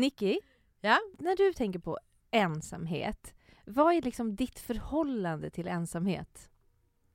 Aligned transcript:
Nicky, 0.00 0.38
Ja? 0.80 0.98
när 1.18 1.36
du 1.36 1.52
tänker 1.52 1.78
på 1.78 1.98
ensamhet, 2.30 3.34
vad 3.66 3.94
är 3.94 4.02
liksom 4.02 4.36
ditt 4.36 4.58
förhållande 4.58 5.50
till 5.50 5.68
ensamhet? 5.68 6.46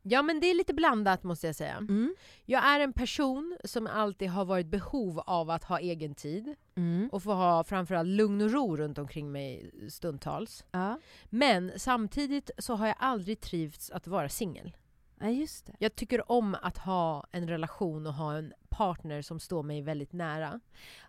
Ja 0.07 0.21
men 0.21 0.39
det 0.39 0.47
är 0.47 0.53
lite 0.55 0.73
blandat 0.73 1.23
måste 1.23 1.47
jag 1.47 1.55
säga. 1.55 1.75
Mm. 1.75 2.15
Jag 2.45 2.65
är 2.65 2.79
en 2.79 2.93
person 2.93 3.57
som 3.63 3.87
alltid 3.87 4.29
har 4.29 4.45
varit 4.45 4.67
behov 4.67 5.19
av 5.19 5.49
att 5.49 5.63
ha 5.63 5.79
egen 5.79 6.15
tid 6.15 6.55
Mm. 6.77 7.09
och 7.11 7.23
få 7.23 7.33
ha 7.33 7.63
framförallt 7.63 8.09
lugn 8.09 8.41
och 8.41 8.51
ro 8.51 8.77
runt 8.77 8.97
omkring 8.97 9.31
mig 9.31 9.71
stundtals. 9.89 10.65
Ja. 10.71 10.99
Men 11.29 11.71
samtidigt 11.77 12.51
så 12.57 12.75
har 12.75 12.87
jag 12.87 12.95
aldrig 12.99 13.39
trivts 13.41 13.89
att 13.91 14.07
vara 14.07 14.29
singel. 14.29 14.75
Ja, 15.19 15.29
just 15.29 15.65
det. 15.65 15.75
Jag 15.79 15.95
tycker 15.95 16.31
om 16.31 16.55
att 16.61 16.77
ha 16.77 17.25
en 17.31 17.47
relation 17.47 18.07
och 18.07 18.13
ha 18.13 18.33
en 18.37 18.53
partner 18.69 19.21
som 19.21 19.39
står 19.39 19.63
mig 19.63 19.81
väldigt 19.81 20.13
nära. 20.13 20.59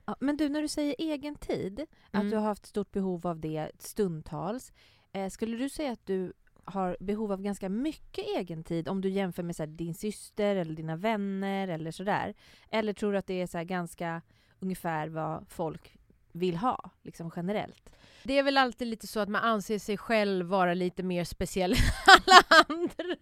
Ja, 0.04 0.16
men 0.20 0.36
du, 0.36 0.48
när 0.48 0.62
du 0.62 0.68
säger 0.68 0.94
egen 0.98 1.34
tid, 1.34 1.80
att 2.10 2.14
Mm. 2.20 2.30
du 2.30 2.36
har 2.36 2.44
haft 2.44 2.66
stort 2.66 2.92
behov 2.92 3.26
av 3.26 3.40
det 3.40 3.70
stundtals, 3.78 4.72
eh, 5.12 5.28
skulle 5.30 5.56
du 5.56 5.68
säga 5.68 5.92
att 5.92 6.06
du 6.06 6.32
har 6.64 6.96
behov 7.00 7.32
av 7.32 7.42
ganska 7.42 7.68
mycket 7.68 8.24
egen 8.36 8.64
tid 8.64 8.88
om 8.88 9.00
du 9.00 9.08
jämför 9.08 9.42
med 9.42 9.56
så 9.56 9.62
här, 9.62 9.66
din 9.68 9.94
syster 9.94 10.56
eller 10.56 10.74
dina 10.74 10.96
vänner 10.96 11.68
eller 11.68 11.90
sådär? 11.90 12.34
Eller 12.70 12.92
tror 12.92 13.12
du 13.12 13.18
att 13.18 13.26
det 13.26 13.42
är 13.42 13.46
så 13.46 13.58
här, 13.58 13.64
ganska 13.64 14.22
ungefär 14.60 15.08
vad 15.08 15.44
folk 15.48 15.96
vill 16.32 16.56
ha, 16.56 16.90
liksom 17.02 17.30
generellt? 17.36 17.90
Det 18.22 18.38
är 18.38 18.42
väl 18.42 18.56
alltid 18.58 18.88
lite 18.88 19.06
så 19.06 19.20
att 19.20 19.28
man 19.28 19.42
anser 19.44 19.78
sig 19.78 19.96
själv 19.96 20.46
vara 20.46 20.74
lite 20.74 21.02
mer 21.02 21.24
speciell 21.24 21.72
än 21.72 21.78
alla 22.06 22.64
andra. 22.68 23.16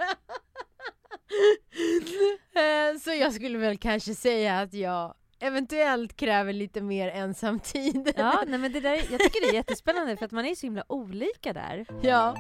Eh, 2.57 2.99
så 2.99 3.11
jag 3.11 3.33
skulle 3.33 3.59
väl 3.59 3.79
kanske 3.79 4.15
säga 4.15 4.61
att 4.61 4.75
jag 4.75 5.15
eventuellt 5.41 6.17
kräver 6.17 6.53
lite 6.53 6.81
mer 6.81 7.09
ensamtid. 7.09 8.13
Ja, 8.17 8.43
nej, 8.47 8.59
men 8.59 8.73
det 8.73 8.81
där, 8.81 8.95
jag 8.95 9.21
tycker 9.21 9.41
det 9.41 9.49
är 9.49 9.55
jättespännande 9.55 10.17
för 10.17 10.25
att 10.25 10.33
man 10.33 10.45
är 10.47 10.55
så 10.55 10.67
himla 10.67 10.85
olika 10.89 11.53
där. 11.53 11.87
ja. 12.03 12.37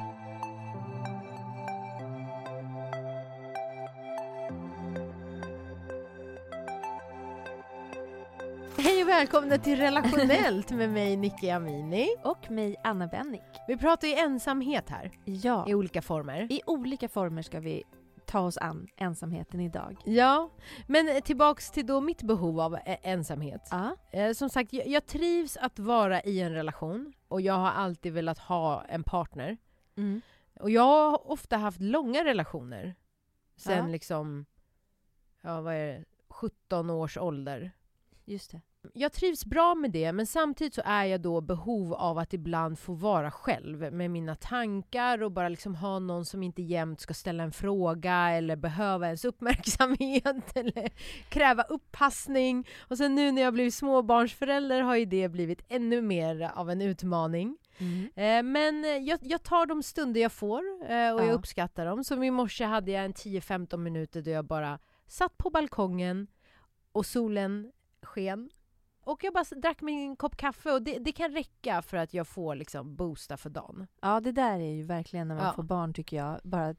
Hej 8.79 9.03
och 9.03 9.09
välkomna 9.09 9.59
till 9.59 9.77
Relationellt 9.79 10.71
med 10.71 10.91
mig 10.91 11.17
Nicky 11.17 11.51
Amini. 11.51 12.09
Och 12.25 12.51
mig, 12.51 12.77
Anna 12.85 13.07
Bennick. 13.07 13.43
Vi 13.69 13.77
pratar 13.77 14.09
ju 14.09 14.15
ensamhet 14.15 14.89
här 14.91 15.11
Ja, 15.25 15.65
i 15.69 15.75
olika 15.75 16.03
former. 16.03 16.47
i 16.53 16.61
olika 16.67 17.09
former 17.09 17.43
ska 17.43 17.61
vi 17.61 17.83
ta 18.35 18.41
oss 18.41 18.57
an 18.59 18.89
ensamheten 18.97 19.61
idag. 19.61 19.97
Ja, 20.05 20.51
men 20.87 21.23
tillbaks 21.23 21.71
till 21.71 21.87
då 21.87 22.01
mitt 22.01 22.23
behov 22.23 22.61
av 22.61 22.75
eh, 22.75 22.99
ensamhet. 23.03 23.69
Eh, 24.11 24.33
som 24.33 24.49
sagt, 24.51 24.73
jag, 24.73 25.07
trivs 25.07 25.57
att 25.57 25.79
vara 25.79 26.23
i 26.23 26.41
en 26.41 26.53
relation 26.53 27.13
och 27.29 27.41
jag 27.41 27.55
har 27.55 27.71
alltid 27.71 28.13
velat 28.13 28.39
ha 28.39 28.85
en 28.85 29.05
partner. 29.05 29.57
mm. 29.97 30.21
Och 30.61 30.71
jag 30.71 30.83
har 31.11 31.31
ofta 31.31 31.57
haft 31.57 31.81
långa 31.81 32.25
relationer. 32.25 32.95
Sen 33.57 33.79
Ja. 33.79 33.87
liksom, 33.93 34.47
ja 35.41 35.61
vad 35.61 35.75
är 35.75 35.87
det, 35.87 36.05
17 36.29 36.91
års 36.91 37.17
ålder. 37.17 37.71
just 38.25 38.51
det. 38.51 38.61
Jag 38.93 39.13
trivs 39.13 39.45
bra 39.45 39.75
med 39.75 39.91
det, 39.91 40.13
men 40.13 40.27
samtidigt 40.27 40.75
så 40.75 40.83
är 40.85 41.05
jag 41.05 41.21
då 41.21 41.41
behov 41.41 41.95
av 41.95 42.19
att 42.19 42.33
ibland 42.35 42.79
få 42.79 42.93
vara 42.93 43.31
själv 43.31 43.93
med 43.93 44.11
mina 44.11 44.35
tankar 44.35 45.23
och 45.23 45.33
bara 45.33 45.49
liksom 45.49 45.75
ha 45.75 45.99
någon 45.99 46.25
som 46.25 46.43
inte 46.43 46.63
jämt 46.63 47.01
ska 47.01 47.15
ställa 47.15 47.43
en 47.43 47.53
fråga 47.53 48.31
eller 48.31 48.57
behöva 48.57 49.07
ens 49.07 49.25
uppmärksamhet 49.25 50.57
eller 50.57 50.91
kräva 51.29 51.63
uppassning. 51.63 52.69
Och 52.81 52.99
sen 52.99 53.15
nu 53.15 53.33
när 53.33 53.43
jag 53.43 53.55
blivit 53.55 53.75
småbarnsförälder 53.75 54.81
har 54.81 54.97
ju 54.97 55.05
det 55.05 55.29
blivit 55.29 55.63
ännu 55.69 56.03
mer 56.03 56.51
av 56.55 56.71
en 56.71 56.83
utmaning. 56.83 57.59
Mm. 57.79 58.03
Eh, 58.15 58.53
men 58.53 58.85
eh, 58.85 58.91
jag, 58.91 59.19
jag 59.23 59.43
tar 59.43 59.67
de 59.67 59.83
stunder 59.83 60.21
jag 60.21 60.33
får 60.33 60.63
eh, 60.83 61.15
och 61.15 61.21
Ja. 61.21 61.25
jag 61.27 61.33
uppskattar 61.35 61.87
dem. 61.87 62.05
Som 62.05 62.23
i 62.23 62.31
morse 62.31 62.65
hade 62.65 62.91
jag 62.91 63.05
en 63.05 63.15
10-15 63.15 63.77
minuter 63.77 64.23
där 64.23 64.33
jag 64.33 64.45
bara 64.45 64.79
satt 65.07 65.39
på 65.39 65.51
balkongen 65.51 66.27
och 66.93 67.07
solen 67.07 67.73
sken. 68.03 68.51
Och 69.05 69.25
jag 69.25 69.35
bara 69.35 69.45
drack 69.61 69.81
min 69.83 70.17
kopp 70.17 70.37
kaffe 70.37 70.73
och 70.73 70.83
det, 70.83 70.99
det 70.99 71.13
kan 71.13 71.33
räcka 71.33 71.83
för 71.83 71.97
att 71.97 72.15
jag 72.15 72.29
får 72.29 72.55
liksom 72.55 72.97
boosta 72.97 73.37
för 73.37 73.51
dagen. 73.51 73.87
Ja, 74.01 74.21
det 74.21 74.33
där 74.33 74.61
är 74.61 74.73
ju 74.73 74.83
verkligen 74.83 75.29
när 75.29 75.35
man 75.35 75.45
Ja. 75.45 75.53
får 75.53 75.63
barn 75.63 75.95
tycker 75.95 76.17
jag. 76.17 76.41
Bara 76.45 76.75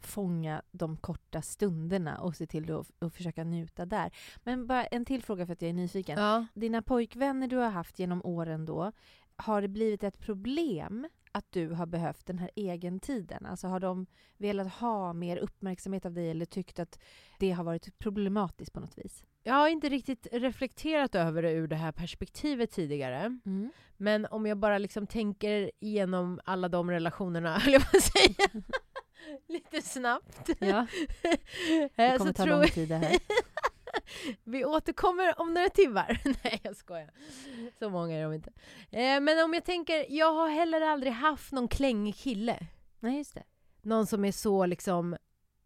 fånga 0.00 0.62
de 0.72 0.96
korta 0.96 1.42
stunderna 1.42 2.18
och 2.20 2.36
se 2.36 2.46
till 2.46 2.72
att 2.72 2.90
att 3.02 3.14
försöka 3.14 3.44
njuta 3.44 3.86
där. 3.86 4.10
Men 4.44 4.66
bara 4.66 4.84
en 4.84 5.04
till 5.04 5.22
fråga 5.22 5.46
för 5.46 5.52
att 5.52 5.62
jag 5.62 5.68
är 5.68 5.72
nyfiken. 5.74 6.18
Ja. 6.18 6.46
Dina 6.54 6.82
pojkvänner 6.82 7.48
du 7.48 7.56
har 7.56 7.70
haft 7.70 7.98
genom 7.98 8.24
åren 8.24 8.66
då, 8.66 8.92
har 9.36 9.62
det 9.62 9.68
blivit 9.68 10.02
ett 10.04 10.18
problem 10.18 11.08
att 11.32 11.52
du 11.52 11.68
har 11.70 11.86
behövt 11.86 12.26
den 12.26 12.38
här 12.38 12.50
egentiden? 12.56 13.46
Alltså 13.46 13.66
har 13.68 13.80
de 13.80 14.06
velat 14.36 14.72
ha 14.72 15.12
mer 15.12 15.36
uppmärksamhet 15.36 16.06
av 16.06 16.12
dig 16.12 16.30
eller 16.30 16.46
tyckt 16.46 16.78
att 16.78 16.98
det 17.38 17.50
har 17.50 17.64
varit 17.64 17.98
problematiskt 17.98 18.72
på 18.72 18.80
något 18.80 18.98
vis? 18.98 19.24
Jag 19.42 19.54
har 19.54 19.68
inte 19.68 19.88
riktigt 19.88 20.26
reflekterat 20.32 21.14
över 21.14 21.42
det 21.42 21.50
ur 21.52 21.66
det 21.66 21.76
här 21.76 21.92
perspektivet 21.92 22.70
tidigare. 22.70 23.38
Men 23.96 24.26
om 24.26 24.46
jag 24.46 24.58
bara 24.58 24.78
liksom 24.78 25.06
tänker 25.06 25.70
igenom 25.80 26.40
alla 26.44 26.68
de 26.68 26.90
relationerna, 26.90 27.58
höll 27.58 27.72
jag 27.72 27.90
på 27.90 27.96
att 27.96 28.02
säga, 28.02 28.48
lite 29.48 29.82
snabbt. 29.82 30.50
Ja, 30.58 30.86
Eh, 31.96 32.12
det 32.12 32.12
så 32.12 32.18
kommer 32.18 32.32
ta 32.32 32.44
lång 32.44 32.66
tid 32.66 32.88
det 32.88 32.96
här. 32.96 33.18
Vi 34.44 34.64
återkommer 34.64 35.40
om 35.40 35.54
några 35.54 35.68
timmar. 35.68 36.20
Nej, 36.44 36.60
jag 36.62 36.76
skojar. 36.76 37.10
Så 37.78 37.90
många 37.90 38.14
är 38.18 38.22
de 38.22 38.32
inte. 38.32 38.52
Eh, 38.90 39.20
men 39.20 39.44
om 39.44 39.54
jag 39.54 39.64
tänker, 39.64 40.06
jag 40.08 40.32
har 40.32 40.48
heller 40.48 40.80
aldrig 40.80 41.12
haft 41.12 41.52
någon 41.52 41.68
klängig 41.68 42.16
kille. 42.16 42.66
Nej, 43.00 43.18
just 43.18 43.34
det. 43.34 43.42
Någon 43.82 44.06
som 44.06 44.24
är 44.24 44.32
så 44.32 44.66
liksom 44.66 45.16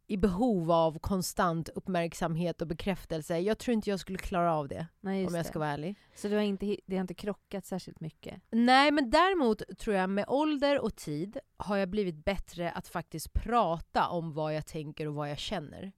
i 0.06 0.16
behov 0.16 0.72
av 0.72 0.98
konstant 0.98 1.68
uppmärksamhet 1.68 2.60
och 2.62 2.68
bekräftelse. 2.68 3.38
Jag 3.38 3.58
tror 3.58 3.72
inte 3.72 3.90
jag 3.90 4.00
skulle 4.00 4.18
klara 4.18 4.54
av 4.54 4.68
det, 4.68 4.86
Nej, 5.00 5.26
om 5.26 5.34
jag 5.34 5.44
det. 5.44 5.48
ska 5.48 5.58
vara 5.58 5.70
ärlig. 5.70 5.94
Så 6.14 6.28
du 6.28 6.34
har 6.34 6.42
inte, 6.42 6.76
det 6.86 6.96
har 6.96 7.00
inte 7.00 7.14
krockat 7.14 7.66
särskilt 7.66 8.00
mycket? 8.00 8.42
Nej, 8.50 8.90
men 8.90 9.10
däremot 9.10 9.78
tror 9.78 9.96
jag 9.96 10.10
med 10.10 10.24
ålder 10.28 10.80
och 10.80 10.96
tid 10.96 11.38
har 11.56 11.76
jag 11.76 11.88
blivit 11.88 12.24
bättre 12.24 12.70
att 12.70 12.88
faktiskt 12.88 13.32
prata 13.32 14.08
om 14.08 14.32
vad 14.32 14.54
jag 14.54 14.66
tänker 14.66 15.08
och 15.08 15.14
vad 15.14 15.30
jag 15.30 15.38
känner. 15.38 15.92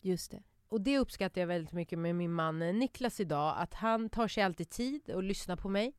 Just 0.00 0.30
det. 0.30 0.42
Och 0.68 0.80
det 0.80 0.98
uppskattar 0.98 1.40
jag 1.40 1.48
väldigt 1.48 1.72
mycket 1.72 1.98
med 1.98 2.16
min 2.16 2.32
man 2.32 2.62
eh, 2.62 2.74
Niklas 2.74 3.20
idag. 3.20 3.54
Att 3.58 3.74
han 3.74 4.08
tar 4.08 4.28
sig 4.28 4.42
alltid 4.42 4.68
tid 4.68 5.10
och 5.10 5.22
lyssnar 5.22 5.56
på 5.56 5.68
mig. 5.68 5.92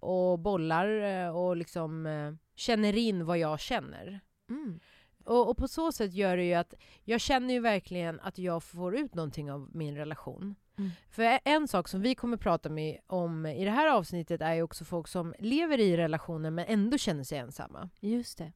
Och 0.00 0.38
bollar 0.38 0.88
eh, 1.02 1.36
och 1.36 1.56
liksom 1.56 2.06
eh, 2.06 2.32
känner 2.54 2.96
in 2.96 3.24
vad 3.26 3.38
jag 3.38 3.60
känner. 3.60 4.20
Mm. 4.50 4.80
Och, 5.24 5.50
och 5.50 5.56
på 5.56 5.68
så 5.68 5.92
sätt 5.92 6.14
gör 6.14 6.36
det 6.36 6.44
ju 6.44 6.54
att 6.54 6.74
jag 7.04 7.20
känner 7.20 7.54
ju 7.54 7.60
verkligen 7.60 8.20
att 8.20 8.38
jag 8.38 8.62
får 8.62 8.96
ut 8.96 9.14
någonting 9.14 9.52
av 9.52 9.68
min 9.72 9.96
relation. 9.96 10.54
Mm. 10.78 10.90
För 11.10 11.38
en 11.44 11.68
sak 11.68 11.88
som 11.88 12.00
vi 12.00 12.14
kommer 12.14 12.36
prata 12.36 12.68
med 12.68 12.98
om 13.06 13.46
i 13.46 13.64
det 13.64 13.70
här 13.70 13.86
avsnittet 13.86 14.40
är 14.40 14.54
ju 14.54 14.62
också 14.62 14.84
folk 14.84 15.08
som 15.08 15.34
lever 15.38 15.80
i 15.80 15.96
relationer 15.96 16.50
men 16.50 16.64
ändå 16.68 16.98
känner 16.98 17.24
sig 17.24 17.38
ensamma. 17.38 17.88
Just 18.00 18.38
det. 18.38 18.52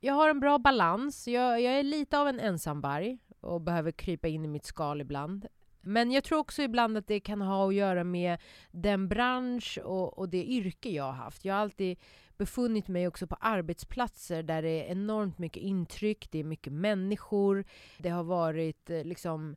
Jag 0.00 0.14
har 0.14 0.30
en 0.30 0.40
bra 0.40 0.58
balans. 0.58 1.28
Jag, 1.28 1.60
jag 1.60 1.78
är 1.78 1.82
lite 1.82 2.18
av 2.18 2.28
en 2.28 2.40
ensamvarg 2.40 3.18
och 3.40 3.60
behöver 3.60 3.92
krypa 3.92 4.28
in 4.28 4.44
i 4.44 4.48
mitt 4.48 4.64
skal 4.64 5.00
ibland. 5.00 5.46
Men 5.80 6.12
jag 6.12 6.24
tror 6.24 6.38
också 6.38 6.62
ibland 6.62 6.96
att 6.96 7.06
det 7.06 7.20
kan 7.20 7.40
ha 7.40 7.68
att 7.68 7.74
göra 7.74 8.04
med 8.04 8.38
den 8.70 9.08
bransch 9.08 9.78
och, 9.84 10.18
och 10.18 10.28
det 10.28 10.44
yrke 10.44 10.90
jag 10.90 11.04
har 11.04 11.12
haft. 11.12 11.44
Jag 11.44 11.54
har 11.54 11.60
alltid 11.60 11.98
befunnit 12.36 12.88
mig 12.88 13.08
också 13.08 13.26
på 13.26 13.36
arbetsplatser 13.40 14.42
där 14.42 14.62
det 14.62 14.68
är 14.68 14.92
enormt 14.92 15.38
mycket 15.38 15.62
intryck, 15.62 16.28
det 16.30 16.38
är 16.38 16.44
mycket 16.44 16.72
människor. 16.72 17.64
Det 17.98 18.08
har 18.08 18.24
varit 18.24 18.90
eh, 18.90 19.04
liksom, 19.04 19.56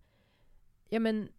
ja 0.89 0.99
men, 0.99 1.29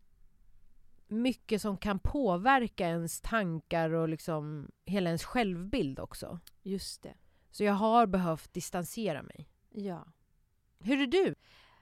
mycket 1.09 1.63
som 1.63 1.77
kan 1.77 1.99
påverka 1.99 2.89
ens 2.89 3.21
tankar 3.21 3.91
och 3.91 4.09
liksom 4.09 4.71
hela 4.85 5.11
ens 5.11 5.25
självbild 5.25 6.01
också. 6.01 6.41
Just 6.63 7.03
det. 7.03 7.15
Så 7.51 7.65
jag 7.65 7.75
har 7.75 8.07
behövt 8.07 8.53
distansera 8.53 9.23
mig. 9.23 9.49
Ja. 9.71 10.07
Hur 10.81 11.01
är 11.01 11.07
du? 11.07 11.35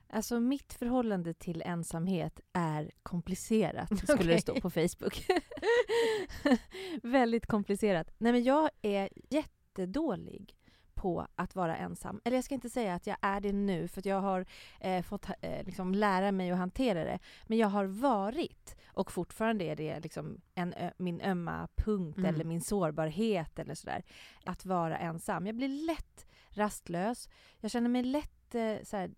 Alltså 0.08 0.40
mitt 0.40 0.72
förhållande 0.72 1.34
till 1.34 1.62
ensamhet 1.62 2.40
är 2.52 2.90
komplicerat, 3.02 3.98
skulle 4.02 4.14
Okej. 4.14 4.26
det 4.26 4.40
stå 4.40 4.60
på 4.60 4.70
Facebook. 4.70 5.26
Väldigt 7.02 7.46
komplicerat. 7.46 8.10
Nej 8.18 8.32
men 8.32 8.44
jag 8.44 8.70
är 8.82 9.08
jättedålig 9.30 10.56
på 10.94 11.26
att 11.34 11.54
vara 11.54 11.76
ensam. 11.76 12.20
Eller 12.24 12.36
jag 12.36 12.44
ska 12.44 12.54
inte 12.54 12.70
säga 12.70 12.94
att 12.94 13.06
jag 13.06 13.16
är 13.20 13.40
det 13.40 13.52
nu, 13.52 13.88
för 13.88 14.06
jag 14.08 14.20
har 14.20 14.46
eh, 14.80 15.02
fått 15.02 15.26
eh, 15.40 15.64
liksom 15.66 15.94
lära 15.94 16.32
mig 16.32 16.50
att 16.50 16.58
hantera 16.58 17.04
det. 17.04 17.18
Men 17.46 17.58
jag 17.58 17.68
har 17.68 17.84
varit, 17.84 18.76
och 18.86 19.12
fortfarande 19.12 19.64
är 19.64 19.76
det 19.76 20.00
liksom 20.00 20.40
en, 20.54 20.74
min 20.98 21.20
ömma 21.20 21.68
punkt 21.76 22.18
Mm. 22.18 22.34
eller 22.34 22.44
min 22.44 22.60
sårbarhet 22.60 23.58
eller 23.58 23.74
sådär. 23.74 24.02
Att 24.44 24.64
vara 24.66 24.98
ensam. 24.98 25.46
Jag 25.46 25.56
blir 25.56 25.86
lätt 25.86 26.26
rastlös. 26.50 27.28
Jag 27.60 27.70
känner 27.70 27.88
mig 27.88 28.02
lätt 28.02 28.54
eh, 28.54 28.76
så 28.82 28.96
här, 28.96 29.10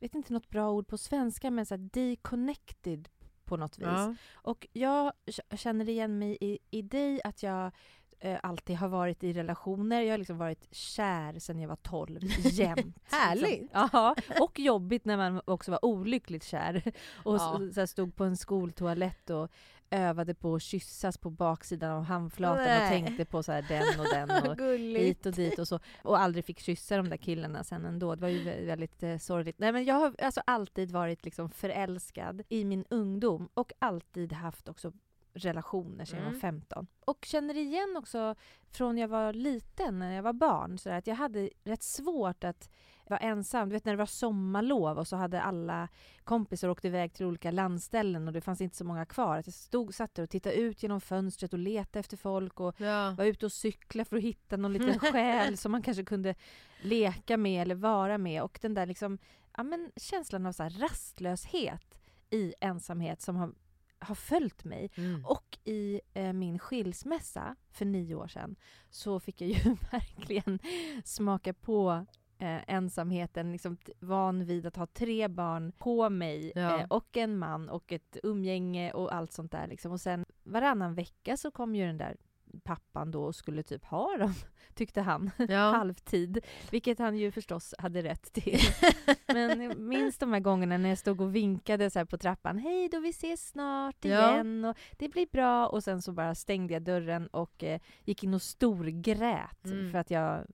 vet 0.00 0.14
inte 0.14 0.32
något 0.32 0.50
bra 0.50 0.70
ord 0.70 0.88
på 0.88 0.98
svenska, 0.98 1.50
men 1.50 1.66
så 1.66 1.74
här 1.74 1.88
deconnected 1.92 3.08
på 3.44 3.56
något 3.56 3.78
vis. 3.78 3.86
Ja. 3.86 4.14
Och 4.34 4.66
jag 4.72 5.12
känner 5.56 5.88
igen 5.88 6.18
mig 6.18 6.38
i, 6.40 6.58
i 6.70 6.82
dig 6.82 7.20
att 7.24 7.42
jag 7.42 7.72
eh, 8.20 8.38
alltid 8.42 8.76
har 8.76 8.88
varit 8.88 9.24
i 9.24 9.32
relationer. 9.32 10.02
Jag 10.02 10.12
har 10.12 10.18
liksom 10.18 10.38
varit 10.38 10.74
kär 10.74 11.38
sedan 11.38 11.60
jag 11.60 11.68
var 11.68 11.76
12, 11.76 12.20
jämt. 12.38 12.96
Härligt. 13.04 13.60
Liksom. 13.60 13.88
Ja, 13.92 14.14
och 14.40 14.58
jobbigt 14.60 15.04
när 15.04 15.16
man 15.16 15.40
också 15.44 15.70
var 15.70 15.84
olyckligt 15.84 16.44
kär. 16.44 16.82
Och 17.24 17.34
Ja. 17.34 17.60
så 17.74 17.86
stod 17.86 18.16
på 18.16 18.24
en 18.24 18.36
skoltoalett 18.36 19.30
och 19.30 19.48
övade 19.90 20.34
på 20.34 20.54
att 20.54 20.62
kyssas 20.62 21.18
på 21.18 21.30
baksidan 21.30 21.90
av 21.92 22.02
handflatan 22.04 22.58
och 22.60 22.66
Nej. 22.66 22.88
tänkte 23.04 23.24
på 23.24 23.42
så 23.42 23.52
här 23.52 23.62
den 23.68 24.00
och 24.00 24.06
den. 24.12 24.30
Och 24.50 24.78
hit 24.78 25.26
och 25.26 25.32
dit 25.32 25.58
och 25.58 25.68
så. 25.68 25.80
Och 26.02 26.20
aldrig 26.20 26.44
fick 26.44 26.60
kyssa 26.60 26.96
de 26.96 27.08
där 27.08 27.16
killarna 27.16 27.64
sen 27.64 27.84
ändå. 27.84 28.14
Det 28.14 28.20
var 28.22 28.28
ju 28.28 28.44
vä- 28.44 28.66
väldigt 28.66 29.02
eh, 29.02 29.16
sorgligt. 29.18 29.58
Nej 29.58 29.72
men 29.72 29.84
jag 29.84 29.94
har 29.94 30.14
alltså 30.22 30.40
alltid 30.44 30.90
varit 30.90 31.24
liksom 31.24 31.50
förälskad 31.50 32.42
i 32.48 32.64
min 32.64 32.84
ungdom 32.90 33.48
och 33.54 33.72
alltid 33.78 34.32
haft 34.32 34.68
också 34.68 34.92
relationer 35.38 36.04
sedan 36.04 36.16
jag 36.18 36.26
Mm. 36.26 36.32
var 36.34 36.40
15. 36.40 36.86
Och 37.04 37.24
känner 37.24 37.56
igen 37.56 37.94
också 37.98 38.34
från 38.70 38.98
jag 38.98 39.08
var 39.08 39.32
liten, 39.32 39.98
när 39.98 40.12
jag 40.14 40.22
var 40.22 40.32
barn, 40.32 40.78
så 40.78 40.88
där, 40.88 40.98
att 40.98 41.06
jag 41.06 41.14
hade 41.14 41.50
rätt 41.64 41.82
svårt 41.82 42.44
att 42.44 42.70
vara 43.06 43.20
ensam. 43.20 43.68
Du 43.68 43.72
vet 43.72 43.84
när 43.84 43.92
det 43.92 43.96
var 43.98 44.06
sommarlov 44.06 44.98
och 44.98 45.08
så 45.08 45.16
hade 45.16 45.42
alla 45.42 45.88
kompisar 46.24 46.68
åkt 46.68 46.84
iväg 46.84 47.12
till 47.12 47.26
olika 47.26 47.50
landställen 47.50 48.26
och 48.28 48.32
det 48.34 48.40
fanns 48.40 48.60
inte 48.60 48.76
så 48.76 48.84
många 48.84 49.06
kvar. 49.06 49.36
Att 49.38 49.46
jag 49.46 49.54
stod, 49.54 49.94
satt 49.94 50.14
där 50.14 50.22
och 50.22 50.30
tittade 50.30 50.54
ut 50.56 50.82
genom 50.82 51.00
fönstret 51.00 51.52
och 51.52 51.58
letade 51.58 52.00
efter 52.00 52.16
folk 52.16 52.60
och 52.60 52.80
Ja. 52.80 53.14
var 53.18 53.24
ute 53.24 53.46
och 53.46 53.52
cykla 53.52 54.04
för 54.04 54.16
att 54.16 54.22
hitta 54.22 54.56
någon 54.56 54.72
liten 54.72 54.98
själ 55.12 55.56
som 55.56 55.72
man 55.72 55.82
kanske 55.82 56.04
kunde 56.04 56.34
leka 56.82 57.36
med 57.36 57.62
eller 57.62 57.74
vara 57.74 58.18
med. 58.18 58.42
Och 58.42 58.58
den 58.62 58.74
där 58.74 58.86
liksom, 58.86 59.18
ja, 59.56 59.62
men 59.62 59.90
känslan 59.96 60.46
av 60.46 60.52
så 60.52 60.62
rastlöshet 60.62 61.98
i 62.30 62.54
ensamhet 62.60 63.20
som 63.22 63.36
har, 63.36 63.52
har 64.00 64.14
följt 64.14 64.64
mig. 64.64 64.90
Mm. 64.94 65.24
Och 65.24 65.58
i 65.64 66.00
eh, 66.14 66.32
min 66.32 66.58
skilsmässa 66.58 67.56
för 67.70 67.84
nio 67.84 68.14
år 68.14 68.26
sedan 68.28 68.56
så 68.90 69.20
fick 69.20 69.40
jag 69.40 69.50
ju 69.50 69.54
verkligen 69.92 70.58
smaka 71.04 71.52
på 71.54 72.06
eh, 72.38 72.60
ensamheten, 72.74 73.52
liksom 73.52 73.76
van 74.00 74.44
vid 74.44 74.66
att 74.66 74.76
ha 74.76 74.86
tre 74.86 75.28
barn 75.28 75.72
på 75.78 76.10
mig 76.10 76.52
Ja. 76.54 76.78
eh, 76.80 76.86
och 76.88 77.16
en 77.16 77.38
man 77.38 77.68
och 77.68 77.92
ett 77.92 78.16
umgänge 78.22 78.92
och 78.92 79.14
allt 79.14 79.32
sånt 79.32 79.52
där. 79.52 79.66
Liksom. 79.66 79.92
Och 79.92 80.00
sen 80.00 80.24
varannan 80.44 80.94
vecka 80.94 81.36
så 81.36 81.50
kom 81.50 81.74
ju 81.74 81.86
den 81.86 81.98
där 81.98 82.16
pappan 82.58 83.10
då 83.10 83.32
skulle 83.32 83.62
typ 83.62 83.84
ha 83.84 84.16
dem, 84.16 84.34
tyckte 84.74 85.00
han, 85.00 85.30
Ja. 85.48 85.58
halvtid. 85.76 86.44
Vilket 86.70 86.98
han 86.98 87.16
ju 87.16 87.30
förstås 87.32 87.74
hade 87.78 88.02
rätt 88.02 88.32
till. 88.32 88.60
Men 89.26 89.60
jag 89.62 89.78
minns 89.78 90.18
de 90.18 90.32
här 90.32 90.40
gångerna 90.40 90.78
när 90.78 90.88
jag 90.88 90.98
stod 90.98 91.20
och 91.20 91.34
vinkade 91.34 91.90
så 91.90 91.98
här 91.98 92.06
på 92.06 92.18
trappan. 92.18 92.58
Hej 92.58 92.88
då, 92.88 93.00
vi 93.00 93.08
ses 93.08 93.48
snart 93.48 94.04
Ja. 94.04 94.34
igen 94.34 94.64
och 94.64 94.76
det 94.98 95.08
blir 95.08 95.26
bra. 95.32 95.66
Och 95.68 95.84
sen 95.84 96.02
så 96.02 96.12
bara 96.12 96.34
stängde 96.34 96.72
jag 96.74 96.82
dörren 96.82 97.26
och 97.26 97.64
eh, 97.64 97.80
gick 98.04 98.24
in 98.24 98.34
och 98.34 98.42
storgrät 98.42 99.64
Mm. 99.64 99.90
för 99.92 99.98
att 99.98 100.10
jag 100.10 100.46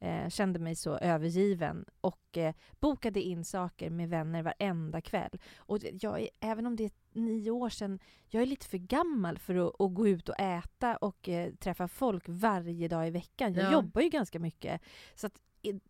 eh, 0.00 0.28
kände 0.28 0.58
mig 0.58 0.74
så 0.76 0.98
övergiven 0.98 1.84
och 2.00 2.36
eh, 2.38 2.54
bokade 2.80 3.20
in 3.22 3.44
saker 3.44 3.90
med 3.90 4.08
vänner 4.08 4.42
varenda 4.42 5.00
kväll. 5.00 5.40
Och 5.56 5.78
jag 6.00 6.20
är, 6.20 6.28
även 6.40 6.66
om 6.66 6.76
det 6.76 6.84
är 6.84 6.90
nio 7.12 7.50
år 7.50 7.68
sedan, 7.68 7.98
jag 8.28 8.42
är 8.42 8.46
lite 8.46 8.66
för 8.66 8.78
gammal 8.78 9.38
för 9.38 9.54
att, 9.68 9.80
att 9.80 9.94
gå 9.94 10.08
ut 10.08 10.28
och 10.28 10.40
äta 10.40 10.96
och 10.96 11.28
eh, 11.28 11.52
träffa 11.54 11.88
folk 11.88 12.24
varje 12.26 12.88
dag 12.88 13.06
i 13.08 13.10
veckan. 13.10 13.54
Jag 13.54 13.64
Ja. 13.64 13.72
jobbar 13.72 14.02
ju 14.02 14.08
ganska 14.08 14.38
mycket. 14.38 14.80
Så 15.14 15.26
att 15.26 15.40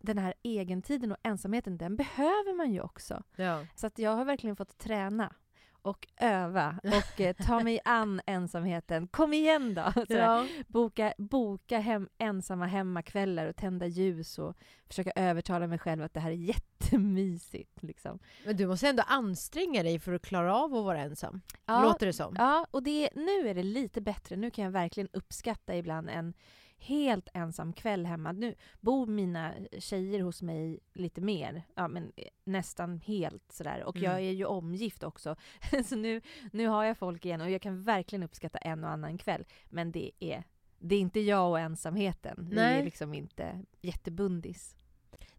den 0.01 0.17
här 0.17 0.33
egentiden 0.43 1.11
och 1.11 1.17
ensamheten, 1.23 1.77
den 1.77 1.95
behöver 1.95 2.57
man 2.57 2.71
ju 2.73 2.81
också. 2.81 3.23
Ja. 3.35 3.65
Så 3.75 3.87
att 3.87 3.99
jag 3.99 4.15
har 4.15 4.25
verkligen 4.25 4.55
fått 4.55 4.77
träna 4.77 5.33
och 5.81 6.07
öva 6.17 6.79
och 6.83 7.21
eh, 7.21 7.35
ta 7.35 7.59
mig 7.63 7.79
an 7.85 8.21
ensamheten. 8.25 9.07
Kom 9.07 9.33
igen 9.33 9.73
då! 9.73 9.93
Ja. 10.17 10.47
Boka, 10.67 11.13
boka 11.17 11.79
hem, 11.79 12.09
ensamma 12.17 12.65
hemmakvällar 12.65 13.45
och 13.45 13.55
tända 13.55 13.85
ljus 13.85 14.39
och 14.39 14.57
försöka 14.87 15.11
övertala 15.15 15.67
mig 15.67 15.79
själv 15.79 16.03
att 16.03 16.13
det 16.13 16.19
här 16.19 16.31
är 16.31 16.35
jättemysigt. 16.35 17.83
Liksom. 17.83 18.19
Men 18.45 18.57
du 18.57 18.67
måste 18.67 18.87
ändå 18.87 19.03
anstränga 19.07 19.83
dig 19.83 19.99
för 19.99 20.13
att 20.13 20.21
klara 20.21 20.55
av 20.55 20.75
att 20.75 20.83
vara 20.83 20.99
ensam. 20.99 21.41
Ja, 21.65 21.83
Låter 21.83 22.05
det 22.05 22.13
som. 22.13 22.35
Ja, 22.37 22.67
och 22.71 22.83
det, 22.83 23.09
nu 23.15 23.49
är 23.49 23.55
det 23.55 23.63
lite 23.63 24.01
bättre. 24.01 24.35
Nu 24.35 24.51
kan 24.51 24.63
jag 24.63 24.71
verkligen 24.71 25.09
uppskatta 25.13 25.75
ibland 25.75 26.09
en 26.09 26.33
helt 26.79 27.29
ensam 27.33 27.73
kväll 27.73 28.05
hemma. 28.05 28.31
Nu 28.31 28.55
bor 28.81 29.07
mina 29.07 29.53
tjejer 29.79 30.19
hos 30.21 30.41
mig 30.41 30.79
lite 30.93 31.21
mer, 31.21 31.63
ja, 31.75 31.87
men 31.87 32.11
eh, 32.15 32.27
nästan 32.43 32.99
helt 32.99 33.51
sådär. 33.51 33.83
Och 33.83 33.97
jag 33.97 34.13
Mm. 34.13 34.25
är 34.25 34.31
ju 34.31 34.45
omgift 34.45 35.03
också. 35.03 35.35
Så 35.85 35.95
nu, 35.95 36.21
nu 36.51 36.67
har 36.67 36.83
jag 36.83 36.97
folk 36.97 37.25
igen 37.25 37.41
och 37.41 37.49
jag 37.49 37.61
kan 37.61 37.83
verkligen 37.83 38.23
uppskatta 38.23 38.57
en 38.57 38.83
och 38.83 38.89
annan 38.89 39.17
kväll. 39.17 39.45
Men 39.69 39.91
det 39.91 40.11
är, 40.19 40.43
det 40.79 40.95
är 40.95 40.99
inte 40.99 41.19
jag 41.19 41.49
och 41.49 41.59
ensamheten. 41.59 42.47
Vi 42.49 42.55
Nej. 42.55 42.79
är 42.79 42.83
liksom 42.83 43.13
inte 43.13 43.61
jättebundis. 43.81 44.73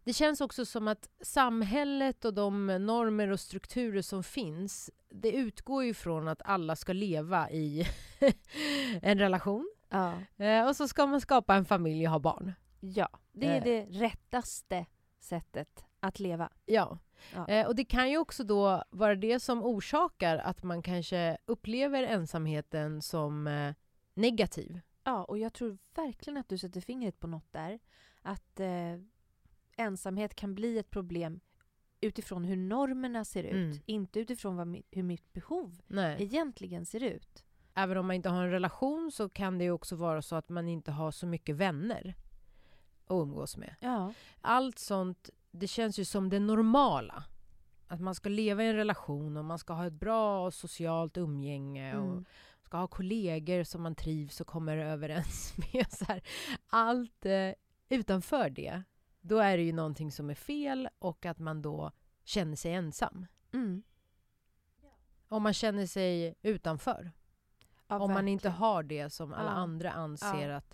Det 0.03 0.13
känns 0.13 0.41
också 0.41 0.65
som 0.65 0.87
att 0.87 1.09
samhället 1.21 2.25
och 2.25 2.33
de 2.33 2.65
normer 2.67 3.27
och 3.29 3.39
strukturer 3.39 4.01
som 4.01 4.23
finns, 4.23 4.89
det 5.09 5.31
utgår 5.31 5.83
ju 5.83 5.93
från 5.93 6.27
att 6.27 6.41
alla 6.45 6.75
ska 6.75 6.93
leva 6.93 7.49
i 7.51 7.87
en 9.01 9.19
relation. 9.19 9.71
Ja. 9.89 10.13
Eh, 10.45 10.67
och 10.67 10.75
så 10.75 10.87
ska 10.87 11.05
man 11.07 11.21
skapa 11.21 11.55
en 11.55 11.65
familj 11.65 12.05
och 12.05 12.11
ha 12.11 12.19
barn. 12.19 12.53
ja, 12.79 13.09
det 13.31 13.45
är 13.47 13.57
Eh. 13.57 13.63
det 13.63 13.85
rättaste 14.05 14.85
sättet 15.19 15.85
att 15.99 16.19
leva. 16.19 16.49
Ja. 16.65 16.97
Ja. 17.35 17.47
Eh, 17.47 17.67
och 17.67 17.75
det 17.75 17.85
kan 17.85 18.09
ju 18.09 18.17
också 18.17 18.43
då 18.43 18.83
vara 18.89 19.15
det 19.15 19.39
som 19.39 19.63
orsakar 19.63 20.37
att 20.37 20.63
man 20.63 20.81
kanske 20.81 21.37
upplever 21.45 22.03
ensamheten 22.03 23.01
som 23.01 23.49
negativ. 24.13 24.79
Ja, 25.03 25.23
och 25.23 25.37
jag 25.37 25.53
tror 25.53 25.77
verkligen 25.95 26.37
att 26.37 26.49
du 26.49 26.57
sätter 26.57 26.81
fingret 26.81 27.19
på 27.19 27.27
något 27.27 27.51
där. 27.53 27.79
Att 28.21 28.59
eh, 28.59 28.95
ensamhet 29.77 30.35
kan 30.35 30.55
bli 30.55 30.77
ett 30.77 30.89
problem 30.89 31.39
utifrån 32.01 32.43
hur 32.43 32.55
normerna 32.55 33.25
ser 33.25 33.43
ut. 33.43 33.53
Mm. 33.53 33.77
Inte 33.85 34.19
utifrån 34.19 34.55
vad 34.55 34.81
hur 34.91 35.03
mitt 35.03 35.33
behov 35.33 35.81
Nej. 35.87 36.23
egentligen 36.23 36.85
ser 36.85 37.03
ut. 37.03 37.45
Även 37.83 37.97
om 37.97 38.07
man 38.07 38.15
inte 38.15 38.29
har 38.29 38.43
en 38.43 38.51
relation 38.51 39.11
så 39.11 39.29
kan 39.29 39.57
det 39.57 39.63
ju 39.63 39.71
också 39.71 39.95
vara 39.95 40.21
så 40.21 40.35
att 40.35 40.49
man 40.49 40.67
inte 40.67 40.91
har 40.91 41.11
så 41.11 41.25
mycket 41.27 41.55
vänner 41.55 42.15
att 43.05 43.11
umgås 43.11 43.57
med. 43.57 43.75
Ja. 43.79 44.13
Allt 44.41 44.79
sånt, 44.79 45.29
det 45.51 45.67
känns 45.67 45.99
ju 45.99 46.05
som 46.05 46.29
det 46.29 46.39
normala. 46.39 47.23
Att 47.87 48.01
man 48.01 48.15
ska 48.15 48.29
leva 48.29 48.63
i 48.63 48.67
en 48.67 48.75
relation 48.75 49.37
och 49.37 49.45
man 49.45 49.59
ska 49.59 49.73
ha 49.73 49.85
ett 49.87 49.93
bra 49.93 50.51
socialt 50.51 51.17
umgänge 51.17 51.97
och 51.97 52.11
Mm. 52.11 52.25
ska 52.63 52.77
ha 52.77 52.87
kollegor 52.87 53.63
som 53.63 53.81
man 53.81 53.95
trivs 53.95 54.41
och 54.41 54.47
kommer 54.47 54.77
överens 54.93 55.53
med. 55.57 55.91
Så 55.91 56.05
här. 56.05 56.21
Allt 56.67 57.25
eh, 57.25 57.51
utanför 57.89 58.49
det, 58.49 58.83
då 59.21 59.37
är 59.37 59.57
det 59.57 59.63
ju 59.63 59.73
någonting 59.73 60.11
som 60.11 60.29
är 60.29 60.35
fel 60.35 60.89
och 60.99 61.25
att 61.25 61.39
man 61.39 61.61
då 61.61 61.91
känner 62.23 62.55
sig 62.55 62.73
ensam. 62.73 63.25
Mm. 63.53 63.83
Om 65.27 65.43
man 65.43 65.53
känner 65.53 65.85
sig 65.85 66.35
utanför. 66.41 67.11
Ja, 67.89 67.99
om 67.99 68.13
man 68.13 68.27
inte 68.27 68.49
har 68.49 68.83
det 68.83 69.13
som 69.13 69.33
alla 69.33 69.43
Ja. 69.51 69.55
andra 69.55 69.91
anser 69.91 70.49
Ja. 70.49 70.55
att 70.57 70.73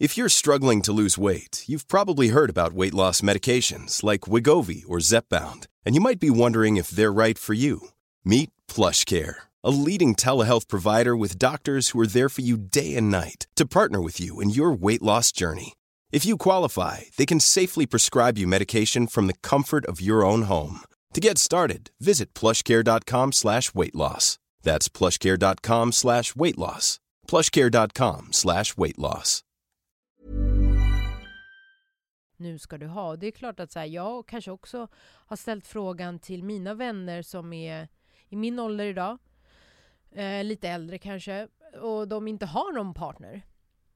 If 0.00 0.16
you're 0.18 0.28
struggling 0.28 0.82
to 0.82 0.92
lose 0.92 1.16
weight, 1.20 1.64
you've 1.68 1.86
probably 1.88 2.28
heard 2.28 2.50
about 2.50 2.72
weight 2.76 2.94
loss 2.94 3.22
medications 3.22 4.02
like 4.02 4.26
Wigovi 4.30 4.82
or 4.86 4.98
Zepbound, 5.00 5.66
and 5.86 5.94
you 5.94 6.00
might 6.02 6.20
be 6.20 6.30
wondering 6.30 6.76
if 6.76 6.90
they're 6.90 7.12
right 7.26 7.38
for 7.38 7.54
you. 7.54 7.78
Meet 8.24 8.50
PlushCare, 8.68 9.34
a 9.62 9.70
leading 9.70 10.14
telehealth 10.16 10.66
provider 10.68 11.16
with 11.16 11.38
doctors 11.38 11.90
who 11.90 12.00
are 12.00 12.08
there 12.08 12.28
for 12.28 12.42
you 12.42 12.56
day 12.56 12.96
and 12.96 13.08
night 13.10 13.46
to 13.54 13.64
partner 13.66 14.02
with 14.02 14.20
you 14.20 14.40
in 14.40 14.50
your 14.50 14.72
weight 14.72 15.02
loss 15.02 15.30
journey. 15.32 15.72
If 16.12 16.26
you 16.26 16.36
qualify, 16.36 16.96
they 17.16 17.26
can 17.26 17.40
safely 17.40 17.86
prescribe 17.86 18.36
you 18.36 18.48
medication 18.48 19.06
from 19.06 19.26
the 19.28 19.34
comfort 19.48 19.86
of 19.86 20.00
your 20.00 20.24
own 20.24 20.42
home. 20.42 20.80
To 21.14 21.20
get 21.20 21.38
started, 21.38 21.90
visit 22.00 22.34
plushcare.com 22.34 23.32
slash 23.32 23.72
weight 23.74 23.94
loss. 23.94 24.38
That's 24.62 24.88
plushcare.com 24.88 25.92
slash 25.92 26.34
weight 26.34 26.58
loss. 26.58 26.98
plushcare.com 27.28 28.28
slash 28.32 28.76
weight 28.76 28.98
loss. 28.98 29.40
nu 32.36 32.58
ska 32.58 32.78
du 32.78 32.86
ha. 32.86 33.16
Det 33.16 33.26
är 33.26 33.30
klart 33.30 33.60
att 33.60 33.72
så 33.72 33.78
här, 33.78 33.86
jag 33.86 34.26
kanske 34.26 34.50
också 34.50 34.88
har 35.26 35.36
ställt 35.36 35.66
frågan 35.66 36.18
till 36.18 36.44
mina 36.44 36.74
vänner 36.74 37.22
som 37.22 37.52
är 37.52 37.88
i 38.28 38.36
min 38.36 38.58
ålder 38.58 38.84
idag, 38.84 39.18
eh, 40.12 40.44
lite 40.44 40.68
äldre 40.68 40.98
kanske, 40.98 41.48
och 41.80 42.08
de 42.08 42.28
inte 42.28 42.46
har 42.46 42.72
någon 42.72 42.94
partner. 42.94 43.42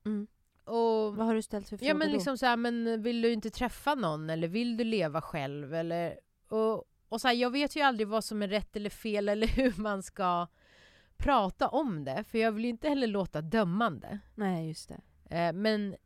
Mm. 0.07 0.27
Och, 0.65 1.17
Vad 1.17 1.27
har 1.27 1.35
du 1.35 1.43
ställt 1.43 1.69
för 1.69 1.77
frågor 1.77 1.89
ja 1.89 1.95
men 1.95 2.09
då? 2.09 2.15
liksom 2.15 2.39
så 2.39 2.47
här, 2.47 2.57
men 2.57 3.03
vill 3.03 3.23
du 3.23 3.33
inte 3.33 3.51
träffa 3.51 3.95
någon 3.95 4.31
eller 4.31 4.49
vill 4.49 4.77
du 4.77 4.85
leva 4.85 5.21
själv 5.21 5.75
eller 5.75 6.19
och, 6.49 6.85
och 7.09 7.21
så 7.21 7.29
här, 7.29 7.35
jag 7.35 7.50
vet 7.50 7.77
ju 7.77 7.81
aldrig 7.81 8.09
vad 8.09 8.25
som 8.25 8.43
är 8.43 8.49
rätt 8.49 8.77
eller 8.77 8.91
fel 8.91 9.29
eller 9.29 9.47
hur 9.47 9.75
man 9.83 10.03
ska 10.03 10.47
prata 11.17 11.69
om 11.69 12.05
det 12.05 12.25
för 12.25 12.38
jag 12.38 12.53
vill 12.53 12.65
ju 12.65 12.71
inte 12.71 12.88
heller 12.88 13.07
låta 13.07 13.41
dömande. 13.43 14.19
Nej, 14.35 14.69
just 14.69 14.88
det. 14.88 15.00
Eh, 15.37 15.53
men 15.53 15.97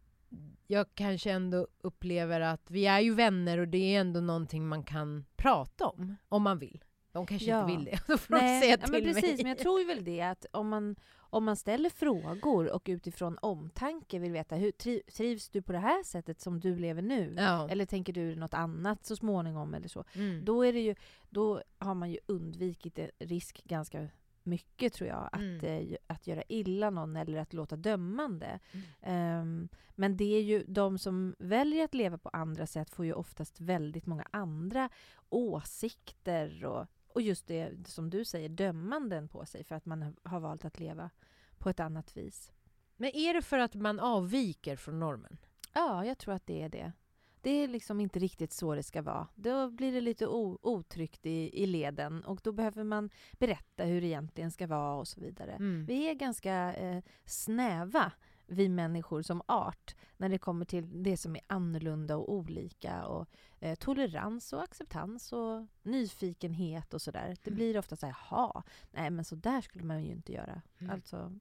jag 0.66 0.86
kanske 0.94 1.30
ändå 1.30 1.66
upplever 1.80 2.40
att 2.40 2.70
vi 2.70 2.86
är 2.86 3.00
ju 3.00 3.14
vänner 3.14 3.58
och 3.58 3.68
det 3.68 3.94
är 3.96 4.00
ändå 4.00 4.20
någonting 4.20 4.68
man 4.68 4.84
kan 4.84 5.24
prata 5.36 5.86
om, 5.86 6.16
om 6.28 6.42
man 6.42 6.58
vill. 6.58 6.84
De 7.12 7.26
kanske 7.26 7.50
Ja. 7.50 7.62
inte 7.62 7.76
vill 7.76 7.84
det. 7.84 8.00
Då 8.06 8.18
får 8.18 8.34
de 8.34 8.40
Nej, 8.40 8.60
säga 8.62 8.76
ja, 8.80 8.86
till 8.86 8.92
men 8.92 9.02
precis, 9.14 9.22
mig. 9.22 9.36
men 9.42 9.46
jag 9.46 9.58
tror 9.58 9.86
väl 9.86 10.04
det 10.04 10.20
att 10.20 10.46
om 10.50 10.68
man, 10.68 10.96
om 11.32 11.44
man 11.44 11.56
ställer 11.56 11.90
frågor 11.90 12.72
och 12.74 12.82
utifrån 12.86 13.38
omtanke 13.42 14.18
vill 14.18 14.32
veta 14.32 14.56
hur 14.56 14.70
tri, 14.70 15.02
trivs 15.12 15.48
du 15.48 15.62
på 15.62 15.72
det 15.72 15.78
här 15.78 16.02
sättet 16.02 16.40
som 16.40 16.60
du 16.60 16.76
lever 16.78 17.02
nu? 17.02 17.34
Ja. 17.38 17.68
Eller 17.68 17.86
tänker 17.86 18.12
du 18.12 18.34
något 18.36 18.54
annat 18.54 19.06
så 19.06 19.16
småningom 19.16 19.74
eller 19.74 19.88
så? 19.88 20.04
Mm. 20.14 20.44
Då, 20.44 20.62
är 20.62 20.72
det 20.72 20.80
ju, 20.80 20.94
då 21.30 21.62
har 21.78 21.94
man 21.94 22.10
ju 22.10 22.18
undvikit 22.26 22.98
risk 23.18 23.64
ganska 23.64 24.08
mycket 24.42 24.92
tror 24.92 25.08
jag. 25.08 25.28
Att, 25.32 25.40
Mm. 25.40 25.64
eh, 25.64 25.96
att 26.06 26.26
göra 26.26 26.42
illa 26.48 26.90
någon 26.90 27.16
eller 27.16 27.38
att 27.38 27.52
låta 27.52 27.76
dömande. 27.76 28.58
Mm. 28.72 28.86
Ehm, 29.02 29.68
men 29.90 30.16
det 30.16 30.34
är 30.34 30.42
ju 30.42 30.64
de 30.68 30.98
som 30.98 31.34
väljer 31.38 31.84
att 31.84 31.94
leva 31.94 32.18
på 32.18 32.28
andra 32.28 32.66
sätt 32.66 32.90
får 32.90 33.04
ju 33.04 33.12
oftast 33.12 33.60
väldigt 33.60 34.06
många 34.06 34.26
andra 34.30 34.88
åsikter 35.28 36.64
och, 36.64 36.86
och 37.14 37.22
just 37.22 37.46
det 37.46 37.88
som 37.88 38.10
du 38.10 38.24
säger, 38.24 38.48
dömanden 38.48 39.28
på 39.28 39.44
sig 39.46 39.64
för 39.64 39.74
att 39.74 39.86
man 39.86 40.16
har- 40.24 40.40
valt 40.40 40.64
att 40.64 40.80
leva 40.80 41.10
på 41.58 41.70
ett 41.70 41.80
annat 41.80 42.16
vis. 42.16 42.52
Men 42.96 43.10
är 43.16 43.34
det 43.34 43.42
för 43.42 43.58
att 43.58 43.74
man 43.74 44.00
avviker 44.00 44.76
från 44.76 45.00
normen? 45.00 45.36
Ja, 45.72 46.04
jag 46.04 46.18
tror 46.18 46.34
att 46.34 46.46
det 46.46 46.62
är 46.62 46.68
det. 46.68 46.92
Det 47.40 47.50
är 47.50 47.68
liksom 47.68 48.00
inte 48.00 48.18
riktigt 48.18 48.52
så 48.52 48.74
det 48.74 48.82
ska 48.82 49.02
vara. 49.02 49.28
Då 49.34 49.70
blir 49.70 49.92
det 49.92 50.00
lite 50.00 50.26
otryggt 50.26 51.26
i, 51.26 51.62
i 51.62 51.66
leden 51.66 52.24
och 52.24 52.40
då 52.42 52.52
behöver 52.52 52.84
man 52.84 53.10
berätta 53.32 53.84
hur 53.84 54.00
det 54.00 54.06
egentligen 54.06 54.50
ska 54.50 54.66
vara 54.66 54.94
och 54.94 55.08
så 55.08 55.20
vidare. 55.20 55.52
Mm. 55.52 55.84
Vi 55.86 56.08
är 56.10 56.14
ganska 56.14 56.74
eh, 56.74 57.02
snäva, 57.24 58.12
vi 58.52 58.68
människor 58.68 59.22
som 59.22 59.42
art, 59.46 59.94
när 60.16 60.28
det 60.28 60.38
kommer 60.38 60.64
till 60.64 61.02
det 61.02 61.16
som 61.16 61.36
är 61.36 61.42
annorlunda 61.46 62.16
och 62.16 62.32
olika 62.32 63.04
och 63.06 63.28
eh, 63.60 63.74
tolerans 63.74 64.52
och 64.52 64.62
acceptans 64.62 65.32
och 65.32 65.66
nyfikenhet 65.82 66.94
och 66.94 67.02
sådär. 67.02 67.36
Det 67.42 67.50
Mm. 67.50 67.56
blir 67.56 67.78
ofta 67.78 67.96
så 67.96 68.06
här, 68.06 68.16
jaha, 68.30 68.62
nej 68.90 69.10
men 69.10 69.24
så 69.24 69.34
där 69.34 69.60
skulle 69.60 69.84
man 69.84 70.04
ju 70.04 70.10
inte 70.10 70.32
göra. 70.32 70.62
Mm. 70.78 70.90
Alltså, 70.92 71.32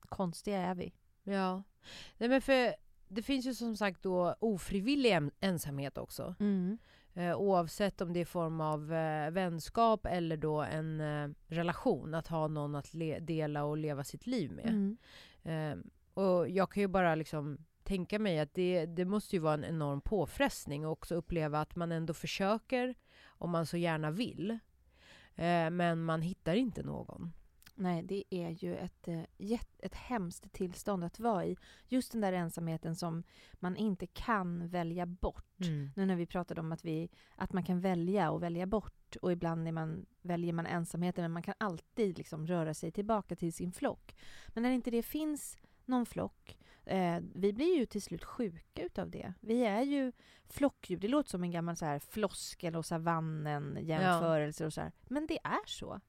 konstiga 0.00 0.58
är 0.58 0.74
vi. 0.74 0.94
Ja. 1.22 1.62
Nej, 2.18 2.28
men 2.28 2.42
för 2.42 2.74
det 3.08 3.22
finns 3.22 3.46
ju 3.46 3.54
som 3.54 3.76
sagt 3.76 4.02
då 4.02 4.34
ofrivillig 4.40 5.30
ensamhet 5.40 5.98
också. 5.98 6.34
Eh, 7.14 7.36
oavsett 7.36 8.00
om 8.00 8.12
det 8.12 8.18
är 8.18 8.22
i 8.22 8.24
form 8.24 8.60
av 8.60 8.92
eh, 8.92 9.30
vänskap 9.30 10.06
eller 10.06 10.36
då 10.36 10.62
en 10.62 11.00
eh, 11.00 11.28
relation. 11.46 12.14
Att 12.14 12.26
ha 12.26 12.48
någon 12.48 12.74
att 12.74 12.90
dela 13.20 13.64
och 13.64 13.76
leva 13.76 14.04
sitt 14.04 14.26
liv 14.26 14.52
med. 14.52 14.96
Mm. 15.42 15.90
Och 16.16 16.48
jag 16.48 16.70
kan 16.70 16.80
ju 16.80 16.88
bara 16.88 17.14
liksom 17.14 17.58
tänka 17.82 18.18
mig 18.18 18.38
att 18.38 18.54
det, 18.54 18.86
det 18.86 19.04
måste 19.04 19.36
ju 19.36 19.40
vara 19.40 19.54
en 19.54 19.64
enorm 19.64 20.00
påfrestning 20.00 20.86
och 20.86 20.92
också 20.92 21.14
uppleva 21.14 21.60
att 21.60 21.76
man 21.76 21.92
ändå 21.92 22.14
försöker 22.14 22.94
om 23.26 23.50
man 23.50 23.66
så 23.66 23.76
gärna 23.76 24.10
vill. 24.10 24.50
Eh, 25.34 25.70
men 25.70 26.02
man 26.02 26.22
hittar 26.22 26.54
inte 26.54 26.82
någon. 26.82 27.32
Nej, 27.74 28.02
det 28.02 28.24
är 28.30 28.50
ju 28.50 28.76
ett, 28.76 29.08
eh, 29.08 29.60
ett 29.78 29.94
hemskt 29.94 30.52
tillstånd 30.52 31.04
att 31.04 31.18
vara 31.18 31.44
i. 31.44 31.56
Just 31.88 32.12
den 32.12 32.20
där 32.20 32.32
ensamheten 32.32 32.96
som 32.96 33.22
man 33.52 33.76
inte 33.76 34.06
kan 34.06 34.68
välja 34.68 35.06
bort. 35.06 35.54
Nu 35.96 36.06
när 36.06 36.16
vi 36.16 36.26
pratade 36.26 36.60
om 36.60 36.72
att, 36.72 36.84
vi, 36.84 37.08
att 37.34 37.52
man 37.52 37.64
kan 37.64 37.80
välja 37.80 38.30
och 38.30 38.42
välja 38.42 38.66
bort 38.66 39.16
och 39.22 39.32
ibland 39.32 39.68
är 39.68 39.72
man, 39.72 40.06
väljer 40.22 40.52
man 40.52 40.66
ensamheten 40.66 41.22
men 41.22 41.32
man 41.32 41.42
kan 41.42 41.54
alltid 41.58 42.18
liksom 42.18 42.46
röra 42.46 42.74
sig 42.74 42.90
tillbaka 42.90 43.36
till 43.36 43.52
sin 43.52 43.72
flock. 43.72 44.16
Men 44.48 44.62
när 44.62 44.70
inte 44.70 44.90
det 44.90 45.02
finns 45.02 45.56
någon 45.88 46.06
flock, 46.06 46.58
eh, 46.84 47.20
vi 47.34 47.52
blir 47.52 47.76
ju 47.76 47.86
till 47.86 48.02
slut 48.02 48.24
sjuka 48.24 48.82
utav 48.82 49.10
det. 49.10 49.34
Vi 49.40 49.64
är 49.64 49.82
ju 49.82 50.12
flockdjur. 50.48 50.98
Det 50.98 51.08
låter 51.08 51.30
som 51.30 51.42
en 51.42 51.50
gammal 51.50 51.76
så 51.76 51.84
här 51.84 51.98
floskel 51.98 52.76
och 52.76 52.86
savannen 52.86 53.78
jämförelse 53.80 54.66
och 54.66 54.72
så 54.72 54.80
här. 54.80 54.92
Men 55.08 55.26
det 55.26 55.38
är 55.44 55.66
så. 55.66 56.00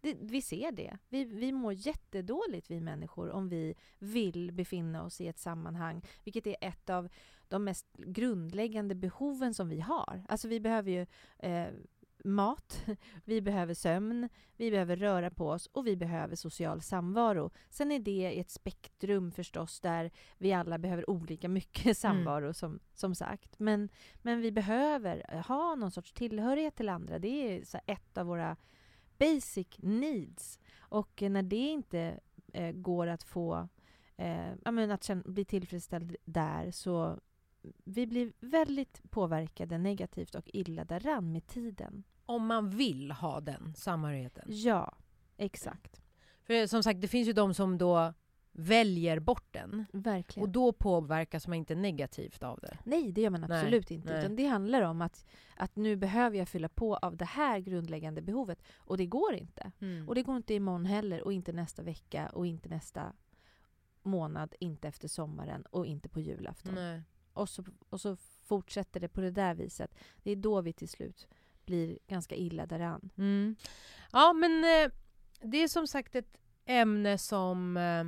Det, 0.00 0.16
vi 0.20 0.42
ser 0.42 0.72
det. 0.72 0.98
Vi, 1.08 1.24
vi 1.24 1.52
mår 1.52 1.72
jättedåligt 1.72 2.70
vi 2.70 2.80
människor 2.80 3.30
om 3.30 3.48
vi 3.48 3.74
vill 3.98 4.52
befinna 4.52 5.04
oss 5.04 5.20
i 5.20 5.28
ett 5.28 5.38
sammanhang, 5.38 6.02
vilket 6.24 6.46
är 6.46 6.56
ett 6.60 6.90
av 6.90 7.08
de 7.48 7.64
mest 7.64 7.86
grundläggande 7.96 8.94
behoven 8.94 9.54
som 9.54 9.68
vi 9.68 9.80
har. 9.80 10.24
Alltså 10.28 10.48
vi 10.48 10.60
behöver 10.60 10.90
ju 10.90 11.06
eh, 11.38 11.68
mat, 12.26 12.86
vi 13.24 13.40
behöver 13.40 13.74
sömn, 13.74 14.28
vi 14.56 14.70
behöver 14.70 14.96
röra 14.96 15.30
på 15.30 15.50
oss 15.50 15.66
och 15.66 15.86
vi 15.86 15.96
behöver 15.96 16.36
social 16.36 16.80
samvaro. 16.80 17.50
Sen 17.70 17.92
är 17.92 17.98
det 17.98 18.40
ett 18.40 18.50
spektrum 18.50 19.32
förstås 19.32 19.80
där 19.80 20.10
vi 20.38 20.52
alla 20.52 20.78
behöver 20.78 21.10
olika 21.10 21.48
mycket 21.48 21.98
samvaro 21.98 22.54
som, 22.54 22.80
som 22.94 23.14
sagt. 23.14 23.58
Men, 23.58 23.88
men 24.22 24.40
vi 24.40 24.52
behöver 24.52 25.42
ha 25.48 25.74
någon 25.74 25.90
sorts 25.90 26.12
tillhörighet 26.12 26.76
till 26.76 26.88
andra. 26.88 27.18
Det 27.18 27.28
är 27.28 27.80
ett 27.86 28.18
av 28.18 28.26
våra 28.26 28.56
basic 29.18 29.68
needs. 29.78 30.58
Och 30.78 31.22
eh, 31.22 31.30
när 31.30 31.42
det 31.42 31.56
inte 31.56 32.20
eh, 32.52 32.72
går 32.72 33.06
att 33.06 33.22
få 33.22 33.68
eh, 34.16 34.52
att 34.92 35.04
känna, 35.04 35.22
bli 35.26 35.44
tillfredsställd 35.44 36.16
där 36.24 36.70
så 36.70 37.20
vi 37.84 38.06
blir 38.06 38.32
väldigt 38.40 39.10
påverkade 39.10 39.78
negativt 39.78 40.34
och 40.34 40.50
illa 40.52 40.84
däran 40.84 41.32
med 41.32 41.46
tiden. 41.46 42.04
Om 42.26 42.46
man 42.46 42.70
vill 42.70 43.10
ha 43.10 43.40
den 43.40 43.74
samhörigheten. 43.74 44.44
Ja, 44.48 44.94
exakt. 45.36 46.00
För 46.42 46.66
som 46.66 46.82
sagt, 46.82 47.00
det 47.00 47.08
finns 47.08 47.28
ju 47.28 47.32
de 47.32 47.54
som 47.54 47.78
då 47.78 48.14
väljer 48.52 49.18
bort 49.18 49.46
den. 49.50 49.84
Verkligen. 49.92 50.48
Och 50.48 50.52
då 50.52 50.72
påverkas 50.72 51.46
man 51.46 51.58
inte 51.58 51.74
negativt 51.74 52.42
av 52.42 52.58
det. 52.60 52.78
nej, 52.84 53.12
det 53.12 53.20
gör 53.20 53.30
man 53.30 53.40
Nej, 53.40 53.58
absolut 53.58 53.90
inte. 53.90 54.08
nej. 54.12 54.18
Utan 54.20 54.36
det 54.36 54.46
handlar 54.46 54.82
om 54.82 55.02
att, 55.02 55.26
att 55.56 55.76
nu 55.76 55.96
behöver 55.96 56.38
jag 56.38 56.48
fylla 56.48 56.68
på 56.68 56.96
av 56.96 57.16
det 57.16 57.24
här 57.24 57.58
grundläggande 57.58 58.22
behovet. 58.22 58.62
Och 58.76 58.96
det 58.96 59.06
går 59.06 59.34
inte. 59.34 59.72
Och 60.08 60.14
det 60.14 60.22
går 60.22 60.36
inte 60.36 60.54
imorgon 60.54 60.84
heller 60.86 61.22
och 61.24 61.32
inte 61.32 61.52
nästa 61.52 61.82
vecka 61.82 62.28
och 62.28 62.46
inte 62.46 62.68
nästa 62.68 63.12
månad, 64.02 64.54
inte 64.60 64.88
efter 64.88 65.08
sommaren 65.08 65.62
och 65.62 65.86
inte 65.86 66.08
på 66.08 66.20
julafton. 66.20 66.74
Nej. 66.74 67.02
Och, 67.32 67.48
så, 67.48 67.64
och 67.88 68.00
så 68.00 68.16
fortsätter 68.16 69.00
det 69.00 69.08
på 69.08 69.20
det 69.20 69.30
där 69.30 69.54
viset. 69.54 69.94
Det 70.22 70.30
är 70.30 70.36
då 70.36 70.60
vi 70.60 70.72
till 70.72 70.88
slut 70.88 71.26
blir 71.66 71.98
ganska 72.06 72.34
illa 72.34 72.66
däran. 72.66 73.10
Mm. 73.18 73.56
Ja, 74.12 74.32
men 74.32 74.64
eh, 74.64 74.90
det 75.40 75.62
är 75.62 75.68
som 75.68 75.86
sagt 75.86 76.14
ett 76.14 76.40
ämne 76.66 77.18
som 77.18 77.76
eh, 77.76 78.04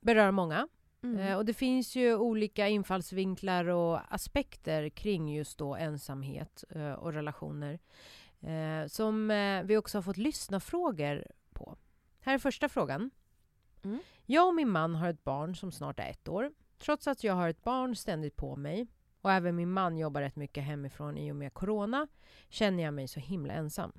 berör 0.00 0.30
många. 0.30 0.68
Mm. 1.02 1.18
Eh, 1.18 1.36
och 1.36 1.44
det 1.44 1.54
finns 1.54 1.96
ju 1.96 2.16
olika 2.16 2.68
infallsvinklar 2.68 3.64
och 3.64 4.14
aspekter 4.14 4.88
kring 4.88 5.34
just 5.34 5.58
då 5.58 5.76
ensamhet 5.76 6.64
eh, 6.70 6.92
och 6.92 7.12
relationer. 7.12 7.78
Eh, 8.40 8.86
som 8.86 9.30
eh, 9.30 9.62
vi 9.62 9.76
också 9.76 9.98
har 9.98 10.02
fått 10.02 10.16
lyssna 10.16 10.60
frågor 10.60 11.26
på. 11.52 11.76
Här 12.20 12.34
är 12.34 12.38
första 12.38 12.68
frågan. 12.68 13.10
Mm. 13.84 13.98
Jag 14.26 14.48
och 14.48 14.54
min 14.54 14.70
man 14.70 14.94
har 14.94 15.08
ett 15.08 15.24
barn 15.24 15.56
som 15.56 15.72
snart 15.72 16.00
är 16.00 16.10
ett 16.10 16.28
år. 16.28 16.52
Trots 16.78 17.06
att 17.06 17.24
jag 17.24 17.34
har 17.34 17.48
ett 17.48 17.64
barn 17.64 17.96
ständigt 17.96 18.36
på 18.36 18.56
mig 18.56 18.86
och 19.26 19.32
även 19.32 19.56
min 19.56 19.72
man 19.72 19.96
jobbar 19.96 20.20
rätt 20.20 20.36
mycket 20.36 20.64
hemifrån 20.64 21.16
i 21.16 21.32
och 21.32 21.36
med 21.36 21.54
corona 21.54 22.06
känner 22.48 22.82
jag 22.82 22.94
mig 22.94 23.08
så 23.08 23.20
himla 23.20 23.52
ensam. 23.52 23.92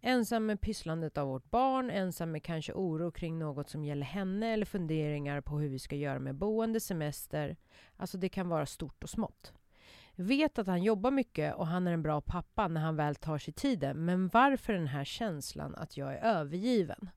Ensam 0.00 0.46
med 0.46 0.60
pysslandet 0.60 1.18
av 1.18 1.28
vårt 1.28 1.50
barn, 1.50 1.90
ensam 1.90 2.32
med 2.32 2.42
kanske 2.42 2.72
oro 2.72 3.10
kring 3.10 3.38
något 3.38 3.70
som 3.70 3.84
gäller 3.84 4.06
henne 4.06 4.52
eller 4.52 4.66
funderingar 4.66 5.40
på 5.40 5.58
hur 5.58 5.68
vi 5.68 5.78
ska 5.78 5.96
göra 5.96 6.18
med 6.18 6.34
boende, 6.34 6.80
semester. 6.80 7.56
Alltså 7.96 8.18
det 8.18 8.28
kan 8.28 8.48
vara 8.48 8.66
stort 8.66 9.02
och 9.02 9.10
smått. 9.10 9.52
Vet 10.14 10.58
att 10.58 10.66
han 10.66 10.82
jobbar 10.82 11.10
mycket 11.10 11.54
och 11.54 11.66
han 11.66 11.86
är 11.86 11.92
en 11.92 12.02
bra 12.02 12.20
pappa 12.20 12.68
när 12.68 12.80
han 12.80 12.96
väl 12.96 13.14
tar 13.14 13.38
sig 13.38 13.54
tiden. 13.54 14.04
Men 14.04 14.28
varför 14.28 14.72
den 14.72 14.86
här 14.86 15.04
känslan 15.04 15.74
att 15.74 15.96
jag 15.96 16.14
är 16.14 16.18
övergiven? 16.18 17.10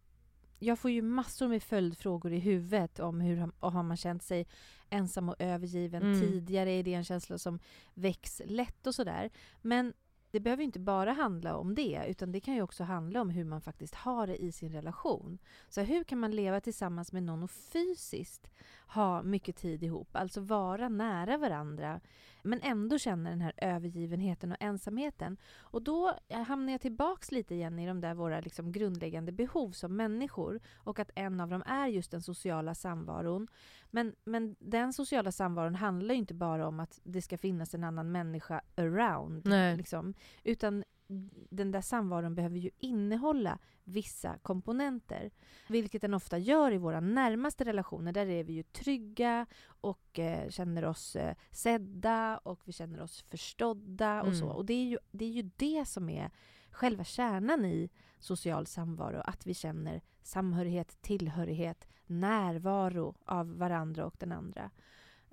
Jag 0.64 0.80
får 0.80 0.92
ju 0.92 1.02
massor 1.02 1.48
med 1.48 1.64
följdfrågor 1.64 2.34
i 2.34 2.40
huvudet 2.40 3.00
om 3.00 3.22
hur 3.22 3.38
har- 3.60 3.84
man 3.84 3.98
känt 3.98 4.24
sig 4.24 4.48
ensam 4.90 5.30
och 5.30 5.36
övergiven 5.40 6.02
Mm. 6.04 6.22
tidigare? 6.22 6.72
Är 6.72 6.84
det 6.84 6.94
en 6.94 7.04
känsla 7.04 7.38
som 7.38 7.60
väcks 7.94 8.42
lätt 8.46 8.88
och 8.88 8.96
sådär? 8.96 9.30
Men 9.62 9.94
det 10.34 10.40
behöver 10.40 10.64
inte 10.64 10.80
bara 10.80 11.12
handla 11.12 11.56
om 11.56 11.76
det, 11.76 12.06
utan 12.08 12.32
det 12.32 12.40
kan 12.40 12.54
ju 12.54 12.62
också 12.62 12.84
handla 12.84 13.22
om 13.22 13.30
hur 13.30 13.44
man 13.44 13.62
faktiskt 13.62 13.96
har 13.96 14.28
det 14.28 14.44
i 14.44 14.52
sin 14.52 14.72
relation. 14.72 15.38
Så 15.70 15.82
hur 15.82 16.04
kan 16.04 16.20
man 16.20 16.32
leva 16.32 16.62
tillsammans 16.62 17.12
med 17.12 17.24
någon 17.24 17.44
och 17.44 17.52
fysiskt 17.52 18.50
ha 18.88 19.24
mycket 19.24 19.56
tid 19.56 19.84
ihop, 19.84 20.16
alltså 20.16 20.42
vara 20.42 20.90
nära 20.90 21.38
varandra, 21.38 22.00
men 22.44 22.60
ändå 22.62 22.98
känna 22.98 23.30
den 23.30 23.42
här 23.42 23.54
övergivenheten 23.58 24.52
och 24.52 24.58
ensamheten. 24.60 25.38
Och 25.60 25.82
då 25.82 26.14
hamnar 26.48 26.72
jag 26.72 26.82
tillbaks 26.82 27.32
lite 27.32 27.56
igen 27.56 27.80
i 27.80 27.88
de 27.88 28.02
där 28.02 28.14
våra 28.14 28.40
liksom 28.40 28.72
grundläggande 28.72 29.32
behov 29.32 29.72
som 29.72 29.96
människor 29.96 30.60
och 30.76 31.00
att 31.00 31.12
en 31.16 31.40
av 31.40 31.50
dem 31.50 31.64
är 31.66 31.88
just 31.88 32.12
den 32.12 32.22
sociala 32.22 32.76
samvaron. 32.76 33.48
Men, 33.92 34.16
men 34.24 34.56
den 34.60 34.94
sociala 34.94 35.32
samvaron 35.32 35.76
handlar 35.76 36.14
ju 36.14 36.20
inte 36.20 36.34
bara 36.34 36.68
om 36.68 36.80
att 36.80 37.00
det 37.04 37.22
ska 37.22 37.38
finnas 37.38 37.74
en 37.74 37.84
annan 37.84 38.12
människa 38.12 38.62
around. 38.76 39.46
Nej. 39.46 39.78
Liksom, 39.78 40.14
utan 40.44 40.84
den 41.50 41.72
där 41.72 41.82
samvaron 41.82 42.36
behöver 42.36 42.58
ju 42.58 42.70
innehålla 42.78 43.60
vissa 43.84 44.38
komponenter. 44.38 45.32
Vilket 45.68 46.02
den 46.02 46.14
ofta 46.14 46.38
gör 46.38 46.72
i 46.72 46.78
våra 46.78 47.00
närmaste 47.00 47.64
relationer. 47.64 48.12
Där 48.12 48.26
är 48.30 48.44
vi 48.44 48.54
ju 48.54 48.64
trygga 48.64 49.46
och 49.66 50.20
eh, 50.20 50.50
känner 50.50 50.86
oss 50.86 51.16
eh, 51.16 51.36
sedda 51.52 52.38
och 52.38 52.62
vi 52.66 52.72
känner 52.72 53.02
oss 53.02 53.22
förstådda 53.22 54.22
och 54.22 54.28
Mm. 54.28 54.40
så. 54.40 54.48
Och 54.48 54.66
det 54.66 54.74
är, 54.74 54.86
ju, 54.86 54.98
det 55.12 55.26
är 55.26 55.30
ju 55.30 55.50
det 55.56 55.86
som 55.88 56.10
är 56.10 56.32
själva 56.72 57.04
kärnan 57.04 57.66
i 57.66 57.90
social 58.20 58.66
samvaro. 58.66 59.22
Att 59.26 59.48
vi 59.48 59.54
känner 59.54 60.02
samhörighet, 60.22 61.02
tillhörighet, 61.02 61.88
närvaro 62.06 63.16
av 63.26 63.58
varandra 63.58 64.06
och 64.06 64.16
den 64.20 64.32
andra. 64.32 64.72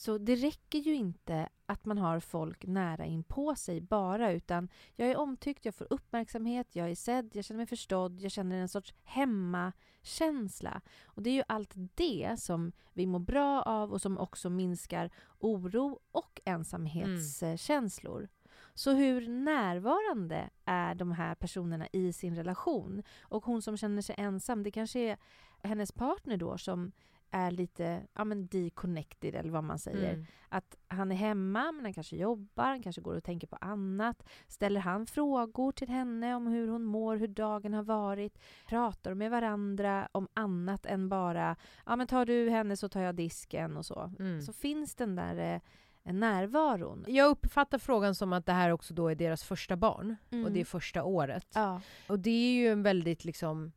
Så 0.00 0.18
det 0.18 0.34
räcker 0.34 0.78
ju 0.78 0.94
inte 0.94 1.48
att 1.66 1.84
man 1.84 1.98
har 1.98 2.20
folk 2.20 2.66
nära 2.66 3.04
in 3.06 3.24
på 3.24 3.54
sig 3.54 3.80
bara, 3.80 4.32
utan 4.32 4.68
jag 4.96 5.08
är 5.08 5.16
omtyckt, 5.16 5.64
jag 5.64 5.74
får 5.74 5.86
uppmärksamhet, 5.90 6.76
jag 6.76 6.90
är 6.90 6.94
sedd, 6.94 7.30
jag 7.32 7.44
känner 7.44 7.56
mig 7.56 7.66
förstådd, 7.66 8.20
jag 8.20 8.32
känner 8.32 8.56
en 8.56 8.68
sorts 8.68 8.94
hemmakänsla. 9.02 10.80
Och 11.04 11.22
det 11.22 11.30
är 11.30 11.34
ju 11.34 11.42
allt 11.48 11.72
det 11.94 12.34
som 12.38 12.72
vi 12.92 13.06
mår 13.06 13.18
bra 13.18 13.62
av 13.62 13.92
och 13.92 14.00
som 14.00 14.18
också 14.18 14.50
minskar 14.50 15.10
oro 15.38 16.00
och 16.12 16.40
ensamhetskänslor. 16.44 18.18
Mm. 18.18 18.30
Så 18.74 18.92
hur 18.92 19.28
närvarande 19.28 20.50
är 20.64 20.94
de 20.94 21.12
här 21.12 21.34
personerna 21.34 21.86
i 21.92 22.12
sin 22.12 22.36
relation? 22.36 23.02
Och 23.22 23.44
hon 23.44 23.62
som 23.62 23.76
känner 23.76 24.02
sig 24.02 24.14
ensam, 24.18 24.62
det 24.62 24.70
kanske 24.70 25.00
är 25.00 25.18
hennes 25.62 25.92
partner 25.92 26.36
då 26.36 26.58
som 26.58 26.92
är 27.30 27.50
lite 27.50 28.02
ja, 28.14 28.24
men 28.24 28.46
deconnected 28.46 29.34
eller 29.34 29.50
vad 29.50 29.64
man 29.64 29.78
säger. 29.78 30.12
Mm. 30.12 30.26
Att 30.48 30.76
han 30.88 31.12
är 31.12 31.16
hemma 31.16 31.72
men 31.72 31.84
han 31.84 31.94
kanske 31.94 32.16
jobbar, 32.16 32.64
han 32.64 32.82
kanske 32.82 33.02
går 33.02 33.14
och 33.14 33.24
tänker 33.24 33.46
på 33.46 33.56
annat. 33.56 34.28
Ställer 34.48 34.80
han 34.80 35.06
frågor 35.06 35.72
till 35.72 35.88
henne 35.88 36.34
om 36.34 36.46
hur 36.46 36.68
hon 36.68 36.84
mår, 36.84 37.16
hur 37.16 37.28
dagen 37.28 37.74
har 37.74 37.82
varit? 37.82 38.38
Pratar 38.66 39.14
med 39.14 39.30
varandra 39.30 40.08
om 40.12 40.28
annat 40.34 40.86
än 40.86 41.08
bara 41.08 41.56
ja 41.86 41.96
men 41.96 42.06
tar 42.06 42.26
du 42.26 42.50
henne 42.50 42.76
så 42.76 42.88
tar 42.88 43.00
jag 43.00 43.14
disken 43.14 43.76
och 43.76 43.86
så. 43.86 44.12
Mm. 44.18 44.42
Så 44.42 44.52
finns 44.52 44.94
den 44.94 45.16
där 45.16 45.62
eh, 46.04 46.12
närvaron. 46.12 47.04
Jag 47.08 47.30
uppfattar 47.30 47.78
frågan 47.78 48.14
som 48.14 48.32
att 48.32 48.46
det 48.46 48.52
här 48.52 48.70
också 48.70 48.94
då 48.94 49.08
är 49.08 49.14
deras 49.14 49.44
första 49.44 49.76
barn 49.76 50.16
mm. 50.30 50.44
och 50.44 50.52
det 50.52 50.60
är 50.60 50.64
första 50.64 51.04
året. 51.04 51.46
Ja. 51.54 51.80
Och 52.08 52.18
det 52.18 52.30
är 52.30 52.52
ju 52.52 52.68
en 52.68 52.82
väldigt 52.82 53.24
liksom 53.24 53.72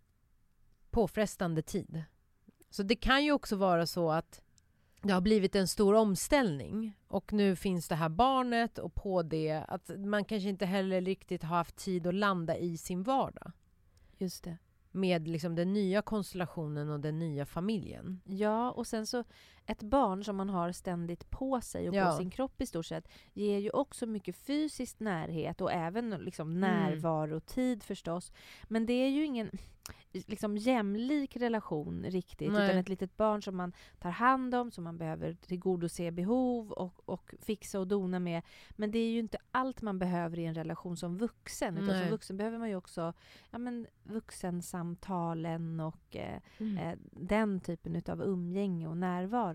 påfrestande 0.90 1.62
tid. 1.62 2.04
Så 2.74 2.84
det 2.84 2.96
kan 2.96 3.24
ju 3.24 3.32
också 3.32 3.56
vara 3.56 3.86
så 3.86 4.12
att 4.12 4.42
det 5.02 5.14
har 5.14 5.22
blivit 5.22 5.56
en 5.56 5.68
stor 5.68 5.94
omställning 5.94 6.98
och 7.08 7.34
nu 7.34 7.56
finns 7.56 7.88
det 7.88 7.96
här 7.96 8.10
barnet 8.10 8.78
och 8.78 8.96
på 8.96 9.24
det 9.24 9.64
att 9.68 9.90
man 9.98 10.26
kanske 10.26 10.50
inte 10.50 10.66
heller 10.66 11.02
riktigt 11.02 11.44
har 11.44 11.58
haft 11.58 11.76
tid 11.76 12.08
att 12.08 12.14
landa 12.14 12.58
i 12.58 12.78
sin 12.78 13.04
vardag. 13.04 13.52
Just 14.18 14.44
det. 14.44 14.58
Med 14.92 15.28
liksom 15.28 15.56
den 15.56 15.74
nya 15.74 16.02
konstellationen 16.02 16.90
och 16.90 17.00
den 17.00 17.20
nya 17.20 17.46
familjen. 17.46 18.22
Ja, 18.26 18.72
och 18.72 18.88
sen 18.88 19.08
så 19.08 19.24
ett 19.66 19.84
barn 19.84 20.24
som 20.24 20.36
man 20.36 20.50
har 20.50 20.72
ständigt 20.72 21.30
på 21.30 21.62
sig 21.62 21.90
och 21.90 21.96
ja. 21.96 22.06
på 22.06 22.18
sin 22.18 22.30
kropp 22.30 22.62
i 22.62 22.66
stort 22.66 22.86
sett 22.86 23.08
ger 23.34 23.60
ju 23.60 23.70
också 23.70 24.06
mycket 24.06 24.36
fysisk 24.36 25.00
närhet 25.00 25.62
och 25.62 25.72
även 25.72 26.10
liksom 26.10 26.50
mm. 26.50 26.62
närvarotid 26.62 27.84
förstås. 27.84 28.32
Men 28.64 28.86
det 28.86 28.94
är 28.94 29.10
ju 29.10 29.26
ingen 29.26 29.52
liksom 30.14 30.58
jämlik 30.58 31.38
relation 31.38 32.06
riktigt, 32.08 32.52
Nej. 32.52 32.66
utan 32.66 32.78
ett 32.78 32.90
litet 32.90 33.18
barn 33.18 33.42
som 33.42 33.58
man 33.58 33.74
tar 34.00 34.10
hand 34.10 34.56
om, 34.56 34.72
som 34.72 34.84
man 34.84 34.98
behöver 34.98 35.34
tillgodose 35.34 36.12
behov 36.12 36.72
och, 36.72 37.10
och 37.10 37.36
fixa 37.40 37.80
och 37.80 37.88
dona 37.88 38.20
med. 38.20 38.42
Men 38.70 38.92
det 38.92 39.00
är 39.00 39.12
ju 39.12 39.20
inte 39.20 39.38
allt 39.52 39.82
man 39.82 40.00
behöver 40.00 40.40
i 40.40 40.46
en 40.46 40.56
relation 40.56 40.98
som 40.98 41.18
vuxen, 41.18 41.78
utan 41.78 41.88
Nej. 41.88 42.02
som 42.02 42.12
vuxen 42.12 42.38
behöver 42.38 42.58
man 42.58 42.70
ju 42.70 42.76
också 42.76 43.14
ja, 43.52 43.58
men, 43.58 43.88
vuxensamtalen 44.04 45.80
och 45.80 46.16
eh, 46.16 46.40
mm. 46.58 46.78
eh, 46.78 46.98
den 47.12 47.60
typen 47.60 48.02
av 48.08 48.22
umgänge 48.22 48.88
och 48.88 48.98
närvaro. 48.98 49.53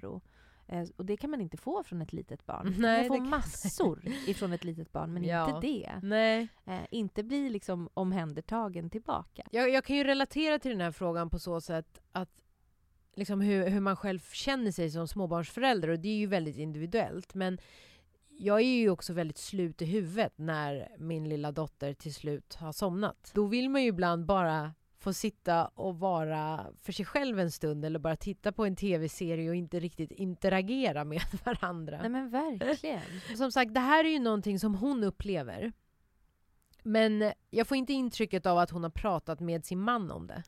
Eh, 0.68 0.88
och 0.96 1.04
det 1.04 1.16
kan 1.16 1.30
man 1.30 1.40
inte 1.40 1.56
få 1.56 1.82
från 1.82 2.02
ett 2.02 2.12
litet 2.12 2.46
barn. 2.46 2.74
Nej, 2.78 3.08
man 3.08 3.18
får 3.18 3.24
massor 3.24 4.02
ifrån 4.26 4.52
ett 4.52 4.64
litet 4.64 4.92
barn, 4.92 5.12
men 5.12 5.24
ja. 5.24 5.56
inte 5.56 5.66
det. 5.66 6.00
Nej. 6.02 6.48
Eh, 6.64 6.80
inte 6.90 7.22
bli 7.22 7.50
liksom 7.50 7.88
omhändertagen 7.94 8.90
tillbaka. 8.90 9.48
Jag, 9.50 9.70
jag 9.70 9.84
kan 9.84 9.96
ju 9.96 10.04
relatera 10.04 10.58
till 10.58 10.70
den 10.70 10.80
här 10.80 10.92
frågan 10.92 11.30
på 11.30 11.38
så 11.38 11.60
sätt 11.60 12.00
att 12.12 12.30
liksom 13.14 13.40
hur, 13.40 13.68
hur 13.68 13.80
man 13.80 13.96
själv 13.96 14.20
känner 14.32 14.72
sig 14.72 14.90
som 14.90 15.08
småbarnsförälder, 15.08 15.88
och 15.88 15.98
det 15.98 16.08
är 16.08 16.16
ju 16.16 16.26
väldigt 16.26 16.56
individuellt. 16.56 17.34
Men 17.34 17.58
jag 18.28 18.60
är 18.60 18.78
ju 18.78 18.90
också 18.90 19.12
väldigt 19.12 19.38
slut 19.38 19.82
i 19.82 19.84
huvudet 19.84 20.32
när 20.36 20.88
min 20.98 21.28
lilla 21.28 21.52
dotter 21.52 21.94
till 21.94 22.14
slut 22.14 22.54
har 22.54 22.72
somnat. 22.72 23.30
Då 23.34 23.46
vill 23.46 23.70
man 23.70 23.82
ju 23.82 23.88
ibland 23.88 24.26
bara 24.26 24.74
få 25.08 25.12
sitta 25.12 25.66
och 25.66 25.98
vara 25.98 26.66
för 26.80 26.92
sig 26.92 27.04
själv 27.04 27.40
en 27.40 27.50
stund 27.50 27.84
eller 27.84 27.98
bara 27.98 28.16
titta 28.16 28.52
på 28.52 28.64
en 28.64 28.76
tv-serie 28.76 29.48
och 29.50 29.56
inte 29.56 29.80
riktigt 29.80 30.10
interagera 30.10 31.04
med 31.04 31.22
varandra. 31.44 31.98
Nej 32.00 32.10
men 32.10 32.30
verkligen. 32.30 33.00
Som 33.36 33.52
sagt, 33.52 33.74
det 33.74 33.80
här 33.80 34.04
är 34.04 34.08
ju 34.08 34.18
någonting 34.18 34.58
som 34.58 34.74
hon 34.74 35.04
upplever. 35.04 35.72
Men 36.82 37.32
jag 37.50 37.66
får 37.66 37.76
inte 37.76 37.92
intrycket 37.92 38.46
av 38.46 38.58
att 38.58 38.70
hon 38.70 38.82
har 38.82 38.90
pratat 38.90 39.40
med 39.40 39.64
sin 39.64 39.80
man 39.80 40.10
om 40.10 40.26
det. 40.26 40.42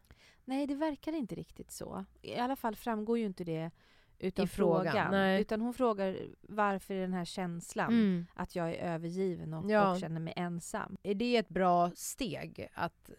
Nej, 0.44 0.66
det 0.66 0.74
verkar 0.74 1.12
inte 1.12 1.34
riktigt 1.34 1.70
så. 1.70 2.04
I 2.22 2.36
alla 2.36 2.56
fall 2.56 2.76
framgår 2.76 3.18
ju 3.18 3.26
inte 3.26 3.44
det 3.44 3.70
utan 4.18 4.44
I 4.44 4.48
frågan. 4.48 4.92
frågan 4.92 5.14
utan 5.14 5.60
hon 5.60 5.74
frågar 5.74 6.16
varför 6.40 6.94
är 6.94 7.00
den 7.00 7.12
här 7.12 7.24
känslan 7.24 7.88
mm. 7.88 8.26
att 8.34 8.56
jag 8.56 8.70
är 8.70 8.94
övergiven 8.94 9.54
och, 9.54 9.70
ja. 9.70 9.92
och 9.92 10.00
känner 10.00 10.20
mig 10.20 10.34
ensam. 10.36 10.96
Är 11.02 11.14
det 11.14 11.36
ett 11.36 11.48
bra 11.48 11.90
steg 11.94 12.68
att 12.74 13.10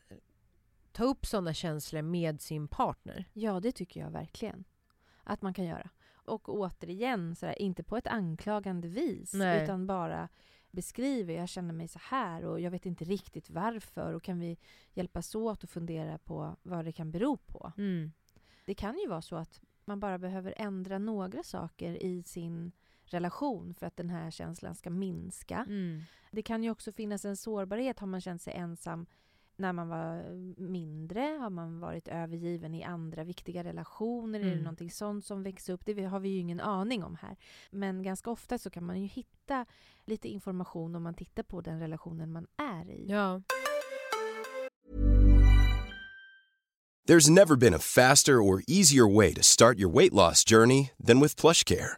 ta 0.91 1.03
upp 1.03 1.25
sådana 1.25 1.53
känslor 1.53 2.01
med 2.01 2.41
sin 2.41 2.67
partner? 2.67 3.25
Ja, 3.33 3.59
det 3.59 3.71
tycker 3.71 3.99
jag 3.99 4.11
verkligen 4.11 4.63
att 5.23 5.41
man 5.41 5.53
kan 5.53 5.65
göra. 5.65 5.89
Och 6.13 6.49
återigen, 6.49 7.35
sådär, 7.35 7.61
inte 7.61 7.83
på 7.83 7.97
ett 7.97 8.07
anklagande 8.07 8.87
vis, 8.87 9.33
Nej. 9.33 9.63
utan 9.63 9.87
bara 9.87 10.29
beskriver 10.71 11.33
jag 11.33 11.49
känner 11.49 11.73
mig 11.73 11.87
så 11.87 11.99
här 12.03 12.45
och 12.45 12.59
jag 12.59 12.71
vet 12.71 12.85
inte 12.85 13.05
riktigt 13.05 13.49
varför 13.49 14.13
och 14.13 14.23
kan 14.23 14.39
vi 14.39 14.57
hjälpas 14.93 15.35
åt 15.35 15.63
och 15.63 15.69
fundera 15.69 16.17
på 16.17 16.55
vad 16.63 16.85
det 16.85 16.91
kan 16.91 17.11
bero 17.11 17.37
på. 17.37 17.73
Mm. 17.77 18.11
Det 18.65 18.73
kan 18.73 18.99
ju 18.99 19.07
vara 19.07 19.21
så 19.21 19.35
att 19.35 19.61
man 19.85 19.99
bara 19.99 20.17
behöver 20.17 20.53
ändra 20.57 20.97
några 20.97 21.43
saker 21.43 22.03
i 22.03 22.23
sin 22.23 22.71
relation 23.03 23.73
för 23.73 23.85
att 23.85 23.97
den 23.97 24.09
här 24.09 24.31
känslan 24.31 24.75
ska 24.75 24.89
minska. 24.89 25.57
Mm. 25.57 26.01
Det 26.31 26.41
kan 26.41 26.63
ju 26.63 26.69
också 26.69 26.91
finnas 26.91 27.25
en 27.25 27.37
sårbarhet, 27.37 27.99
har 27.99 28.07
man 28.07 28.21
känt 28.21 28.41
sig 28.41 28.53
ensam 28.53 29.05
när 29.61 29.73
man 29.73 29.89
var 29.89 30.23
mindre? 30.61 31.37
Har 31.41 31.49
man 31.49 31.79
varit 31.79 32.07
övergiven 32.07 32.75
i 32.75 32.83
andra 32.83 33.23
viktiga 33.23 33.63
relationer? 33.63 34.39
Mm. 34.39 34.41
Är 34.41 34.45
det 34.45 34.53
mm. 34.53 34.63
någonting 34.63 34.91
sånt 34.91 35.25
som 35.25 35.43
växer 35.43 35.73
upp? 35.73 35.85
Det 35.85 36.03
har 36.03 36.19
vi 36.19 36.29
ju 36.29 36.39
ingen 36.39 36.59
aning 36.59 37.03
om 37.03 37.17
här. 37.21 37.37
Men 37.69 38.03
ganska 38.03 38.29
ofta 38.29 38.57
så 38.57 38.69
kan 38.69 38.85
man 38.85 39.01
ju 39.01 39.07
hitta 39.07 39.65
lite 40.05 40.27
information 40.27 40.95
om 40.95 41.03
man 41.03 41.13
tittar 41.13 41.43
på 41.43 41.61
den 41.61 41.79
relationen 41.79 42.31
man 42.31 42.47
är 42.57 42.89
i. 42.89 43.05
Ja. 43.09 43.41
There's 47.07 47.29
never 47.29 47.55
been 47.55 47.73
a 47.73 47.79
faster 47.79 48.33
or 48.33 48.61
easier 48.67 49.15
way 49.15 49.33
to 49.33 49.41
start 49.41 49.79
your 49.79 49.91
weight 49.91 50.13
loss 50.13 50.43
journey 50.45 50.91
than 51.07 51.19
with 51.19 51.35
plush 51.35 51.63
care. 51.65 51.97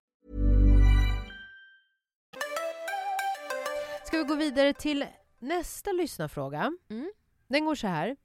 Ska 4.11 4.17
vi 4.17 4.23
gå 4.23 4.35
vidare 4.35 4.73
till 4.73 5.05
nästa 5.39 5.91
lyssnarfråga? 5.91 6.73
Mm. 6.89 7.11
Den 7.47 7.65
går 7.65 7.75
så 7.75 7.87
här. 7.87 8.15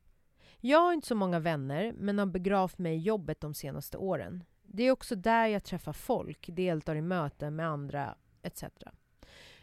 Jag 0.61 0.81
har 0.81 0.93
inte 0.93 1.07
så 1.07 1.15
många 1.15 1.39
vänner, 1.39 1.93
men 1.93 2.19
har 2.19 2.27
begravt 2.27 2.79
mig 2.79 2.97
i 2.97 3.01
jobbet 3.01 3.41
de 3.41 3.55
senaste 3.55 3.97
åren. 3.97 4.45
Det 4.63 4.83
är 4.83 4.91
också 4.91 5.17
där 5.17 5.47
jag 5.47 5.65
träffar 5.65 5.93
folk, 5.93 6.47
deltar 6.53 6.97
i 6.97 7.01
möten 7.01 7.57
med 7.57 7.69
andra, 7.69 8.15
etc. 8.43 8.65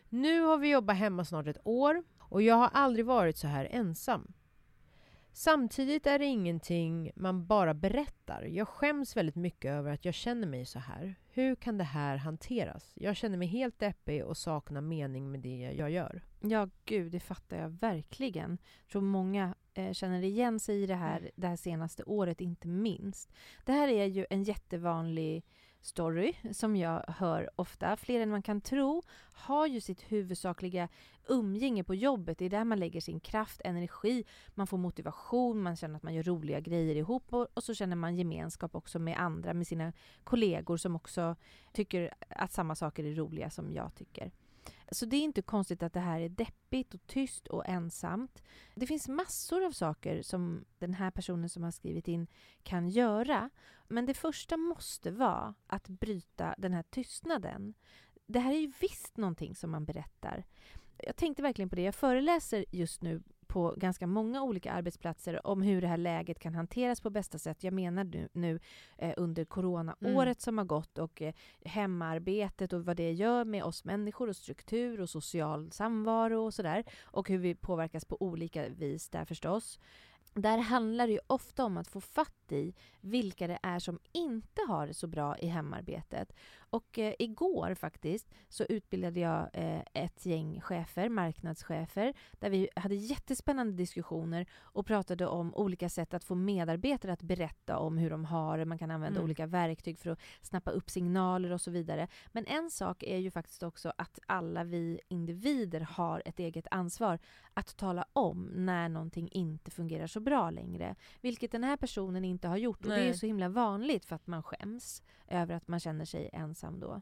Nu 0.09 0.41
har 0.41 0.57
vi 0.57 0.69
jobbat 0.69 0.97
hemma 0.97 1.25
snart 1.25 1.47
ett 1.47 1.61
år 1.63 2.03
och 2.19 2.41
jag 2.41 2.55
har 2.55 2.69
aldrig 2.73 3.05
varit 3.05 3.37
så 3.37 3.47
här 3.47 3.67
ensam. 3.71 4.33
Samtidigt 5.35 6.07
är 6.07 6.19
det 6.19 6.25
ingenting 6.25 7.11
man 7.15 7.45
bara 7.47 7.73
berättar. 7.73 8.43
Jag 8.43 8.67
skäms 8.67 9.17
väldigt 9.17 9.35
mycket 9.35 9.71
över 9.71 9.91
att 9.91 10.05
jag 10.05 10.13
känner 10.13 10.47
mig 10.47 10.65
så 10.65 10.79
här. 10.79 11.15
Hur 11.29 11.55
kan 11.55 11.77
det 11.77 11.83
här 11.83 12.17
hanteras? 12.17 12.93
Jag 12.95 13.15
känner 13.15 13.37
mig 13.37 13.47
helt 13.47 13.79
deppig 13.79 14.25
och 14.25 14.37
saknar 14.37 14.81
mening 14.81 15.31
med 15.31 15.39
det 15.39 15.73
jag 15.77 15.91
gör. 15.91 16.21
Ja, 16.41 16.69
gud, 16.85 17.11
det 17.11 17.19
fattar 17.19 17.57
jag 17.57 17.69
verkligen. 17.69 18.57
Jag 18.81 18.91
tror 18.91 19.01
många 19.01 19.55
eh, 19.73 19.93
känner 19.93 20.21
igen 20.21 20.59
sig 20.59 20.83
i 20.83 20.85
det 20.85 20.95
här 20.95 21.31
det 21.35 21.47
här 21.47 21.55
senaste 21.55 22.03
året, 22.03 22.41
inte 22.41 22.67
minst. 22.67 23.33
Det 23.65 23.71
här 23.71 23.87
är 23.87 24.05
ju 24.05 24.25
en 24.29 24.43
jättevanlig 24.43 25.45
story 25.85 26.33
som 26.51 26.75
jag 26.75 27.03
hör 27.07 27.49
ofta. 27.55 27.97
Fler 27.97 28.19
än 28.21 28.29
man 28.29 28.41
kan 28.41 28.61
tro 28.61 29.03
har 29.33 29.67
ju 29.67 29.81
sitt 29.81 30.01
huvudsakliga 30.01 30.89
umgänge 31.27 31.83
på 31.83 31.95
jobbet. 31.95 32.37
Det 32.37 32.45
är 32.45 32.49
där 32.49 32.63
man 32.63 32.79
lägger 32.79 33.01
sin 33.01 33.19
kraft, 33.19 33.61
energi, 33.63 34.23
man 34.53 34.67
får 34.67 34.77
motivation, 34.77 35.61
man 35.61 35.75
känner 35.75 35.95
att 35.95 36.03
man 36.03 36.13
gör 36.13 36.23
roliga 36.23 36.59
grejer 36.59 36.95
ihop 36.95 37.33
och, 37.33 37.47
och 37.53 37.63
så 37.63 37.73
känner 37.73 37.95
man 37.95 38.15
gemenskap 38.15 38.75
också 38.75 38.99
med 38.99 39.19
andra, 39.19 39.53
med 39.53 39.67
sina 39.67 39.93
kollegor 40.23 40.77
som 40.77 40.95
också 40.95 41.35
tycker 41.73 42.13
att 42.29 42.51
samma 42.51 42.75
saker 42.75 43.03
är 43.03 43.15
roliga 43.15 43.49
som 43.49 43.71
jag 43.71 43.95
tycker. 43.95 44.31
Så 44.91 45.05
det 45.05 45.15
är 45.15 45.21
inte 45.21 45.41
konstigt 45.41 45.83
att 45.83 45.93
det 45.93 45.99
här 45.99 46.19
är 46.19 46.29
deppigt 46.29 46.93
och 46.93 47.07
tyst 47.07 47.47
och 47.47 47.67
ensamt. 47.67 48.43
Det 48.75 48.87
finns 48.87 49.07
massor 49.07 49.65
av 49.65 49.71
saker 49.71 50.21
som 50.21 50.65
den 50.79 50.93
här 50.93 51.11
personen 51.11 51.49
som 51.49 51.63
har 51.63 51.71
skrivit 51.71 52.07
in 52.07 52.27
kan 52.63 52.89
göra. 52.89 53.49
Men 53.87 54.05
det 54.05 54.13
första 54.13 54.57
måste 54.57 55.11
vara 55.11 55.53
att 55.67 55.87
bryta 55.87 56.55
den 56.57 56.73
här 56.73 56.83
tystnaden. 56.83 57.73
Det 58.25 58.39
här 58.39 58.53
är 58.53 58.59
ju 58.59 58.71
visst 58.79 59.17
någonting 59.17 59.55
som 59.55 59.71
man 59.71 59.85
berättar. 59.85 60.45
Jag 60.97 61.15
tänkte 61.15 61.43
verkligen 61.43 61.69
på 61.69 61.75
det. 61.75 61.81
Jag 61.81 61.95
föreläser 61.95 62.65
just 62.71 63.01
nu 63.01 63.21
på 63.53 63.73
ganska 63.77 64.07
många 64.07 64.43
olika 64.43 64.71
arbetsplatser 64.71 65.47
om 65.47 65.61
hur 65.61 65.81
det 65.81 65.87
här 65.87 65.97
läget 65.97 66.39
kan 66.39 66.55
hanteras 66.55 67.01
på 67.01 67.09
bästa 67.09 67.39
sätt. 67.39 67.63
Jag 67.63 67.73
menar 67.73 68.03
nu, 68.03 68.29
nu 68.33 68.59
eh, 68.97 69.13
under 69.17 69.45
coronaåret 69.45 70.25
mm. 70.25 70.35
som 70.39 70.57
har 70.57 70.65
gått 70.65 70.97
och 70.97 71.21
eh, 71.21 71.33
hemarbetet 71.65 72.73
och 72.73 72.85
vad 72.85 72.97
det 72.97 73.11
gör 73.11 73.45
med 73.45 73.63
oss 73.63 73.83
människor 73.83 74.29
och 74.29 74.35
struktur 74.35 75.01
och 75.01 75.09
social 75.09 75.71
samvaro 75.71 76.45
och 76.45 76.53
sådär. 76.53 76.83
Och 77.03 77.29
hur 77.29 77.37
vi 77.37 77.55
påverkas 77.55 78.05
på 78.05 78.21
olika 78.21 78.69
vis 78.69 79.09
där 79.09 79.25
förstås. 79.25 79.79
Där 80.33 80.57
handlar 80.57 81.07
det 81.07 81.13
ju 81.13 81.19
ofta 81.27 81.65
om 81.65 81.77
att 81.77 81.87
få 81.87 82.01
fatt 82.01 82.51
i 82.51 82.73
vilka 83.01 83.47
det 83.47 83.59
är 83.63 83.79
som 83.79 83.99
inte 84.11 84.61
har 84.67 84.87
det 84.87 84.93
så 84.93 85.07
bra 85.07 85.37
i 85.37 85.47
hemarbetet. 85.47 86.33
Och 86.73 86.99
eh, 86.99 87.13
igår 87.19 87.73
faktiskt 87.73 88.29
så 88.49 88.63
utbildade 88.69 89.19
jag 89.19 89.49
eh, 89.53 89.81
ett 89.93 90.25
gäng 90.25 90.61
chefer, 90.61 91.09
marknadschefer, 91.09 92.13
där 92.39 92.49
vi 92.49 92.69
hade 92.75 92.95
jättespännande 92.95 93.73
diskussioner 93.73 94.45
och 94.61 94.85
pratade 94.85 95.27
om 95.27 95.55
olika 95.55 95.89
sätt 95.89 96.13
att 96.13 96.23
få 96.23 96.35
medarbetare 96.35 97.13
att 97.13 97.21
berätta 97.21 97.77
om 97.77 97.97
hur 97.97 98.09
de 98.09 98.25
har 98.25 98.57
det. 98.57 98.65
Man 98.65 98.77
kan 98.77 98.91
använda 98.91 99.17
mm. 99.17 99.23
olika 99.23 99.45
verktyg 99.45 99.99
för 99.99 100.09
att 100.09 100.19
snappa 100.41 100.71
upp 100.71 100.89
signaler 100.89 101.51
och 101.51 101.61
så 101.61 101.71
vidare. 101.71 102.07
Men 102.31 102.45
en 102.45 102.71
sak 102.71 103.03
är 103.03 103.17
ju 103.17 103.31
faktiskt 103.31 103.63
också 103.63 103.93
att 103.97 104.19
alla 104.25 104.63
vi 104.63 104.99
individer 105.07 105.79
har 105.79 106.21
ett 106.25 106.39
eget 106.39 106.67
ansvar 106.71 107.19
att 107.53 107.77
tala 107.77 108.05
om 108.13 108.49
när 108.55 108.89
någonting 108.89 109.29
inte 109.31 109.71
fungerar 109.71 110.07
så 110.07 110.19
bra 110.19 110.49
längre. 110.49 110.95
Vilket 111.21 111.51
den 111.51 111.63
här 111.63 111.77
personen 111.77 112.25
inte 112.25 112.47
har 112.47 112.57
gjort. 112.57 112.85
Och 112.85 112.91
det 112.91 113.09
är 113.09 113.13
så 113.13 113.25
himla 113.25 113.49
vanligt 113.49 114.05
för 114.05 114.15
att 114.15 114.27
man 114.27 114.43
skäms 114.43 115.03
över 115.27 115.55
att 115.55 115.67
man 115.67 115.79
känner 115.79 116.05
sig 116.05 116.29
ensam 116.33 116.62
då. 116.71 117.01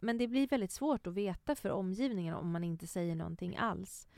Men 0.00 0.18
det 0.18 0.28
blir 0.28 0.48
väldigt 0.48 0.72
svårt 0.72 1.06
att 1.06 1.14
veta 1.14 1.54
för 1.54 1.70
omgivningen 1.70 2.34
om 2.34 2.50
man 2.50 2.64
inte 2.64 2.86
säger 2.86 3.14
någonting 3.14 3.56
alls. 3.56 4.08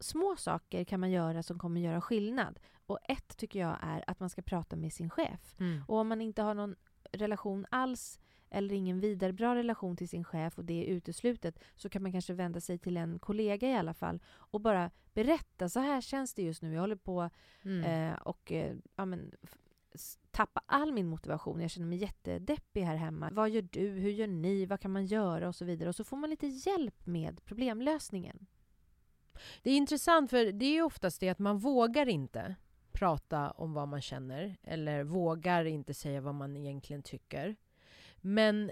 Små 0.00 0.36
saker 0.36 0.84
kan 0.84 1.00
man 1.00 1.10
göra 1.10 1.42
som 1.42 1.58
kommer 1.58 1.80
göra 1.80 2.00
skillnad. 2.00 2.58
Och 2.86 2.98
ett 3.04 3.36
tycker 3.36 3.60
jag 3.60 3.76
är 3.82 4.04
att 4.06 4.20
man 4.20 4.30
ska 4.30 4.42
prata 4.42 4.76
med 4.76 4.92
sin 4.92 5.10
chef. 5.10 5.56
Mm. 5.60 5.82
Och 5.88 5.96
om 5.96 6.08
man 6.08 6.20
inte 6.20 6.42
har 6.42 6.54
någon 6.54 6.74
relation 7.12 7.66
alls 7.70 8.20
eller 8.50 8.74
ingen 8.74 9.00
vidare 9.00 9.32
bra 9.32 9.54
relation 9.54 9.96
till 9.96 10.08
sin 10.08 10.24
chef 10.24 10.58
och 10.58 10.64
det 10.64 10.84
är 10.84 10.94
uteslutet 10.94 11.58
så 11.76 11.88
kan 11.88 12.02
man 12.02 12.12
kanske 12.12 12.34
vända 12.34 12.60
sig 12.60 12.78
till 12.78 12.96
en 12.96 13.18
kollega 13.18 13.68
i 13.68 13.74
alla 13.74 13.94
fall 13.94 14.20
och 14.28 14.60
bara 14.60 14.90
berätta 15.14 15.68
så 15.68 15.80
här 15.80 16.00
känns 16.00 16.34
det 16.34 16.42
just 16.42 16.62
nu. 16.62 16.72
Jag 16.72 16.80
håller 16.80 16.96
på 16.96 17.30
mm. 17.62 18.12
eh, 18.12 18.18
och 18.18 18.52
eh, 18.52 18.76
ja, 18.96 19.04
men, 19.04 19.32
tappa 20.30 20.62
all 20.66 20.92
min 20.92 21.06
motivation. 21.06 21.60
Jag 21.60 21.70
känner 21.70 21.86
mig 21.86 21.98
jättedeppig 21.98 22.82
här 22.82 22.96
hemma. 22.96 23.30
Vad 23.32 23.50
gör 23.50 23.62
du? 23.62 23.88
Hur 23.88 24.10
gör 24.10 24.26
ni? 24.26 24.66
Vad 24.66 24.80
kan 24.80 24.90
man 24.90 25.06
göra? 25.06 25.48
Och 25.48 25.54
så 25.54 25.64
vidare. 25.64 25.88
Och 25.88 25.96
så 25.96 26.04
får 26.04 26.16
man 26.16 26.30
lite 26.30 26.46
hjälp 26.46 27.06
med 27.06 27.44
problemlösningen. 27.44 28.46
Det 29.62 29.70
är 29.70 29.76
intressant 29.76 30.30
för 30.30 30.52
det 30.52 30.64
är 30.64 30.82
oftast 30.82 31.20
det 31.20 31.28
att 31.28 31.38
man 31.38 31.58
vågar 31.58 32.08
inte 32.08 32.54
prata 32.92 33.50
om 33.50 33.72
vad 33.72 33.88
man 33.88 34.02
känner 34.02 34.56
eller 34.62 35.04
vågar 35.04 35.64
inte 35.64 35.94
säga 35.94 36.20
vad 36.20 36.34
man 36.34 36.56
egentligen 36.56 37.02
tycker. 37.02 37.56
Men 38.16 38.70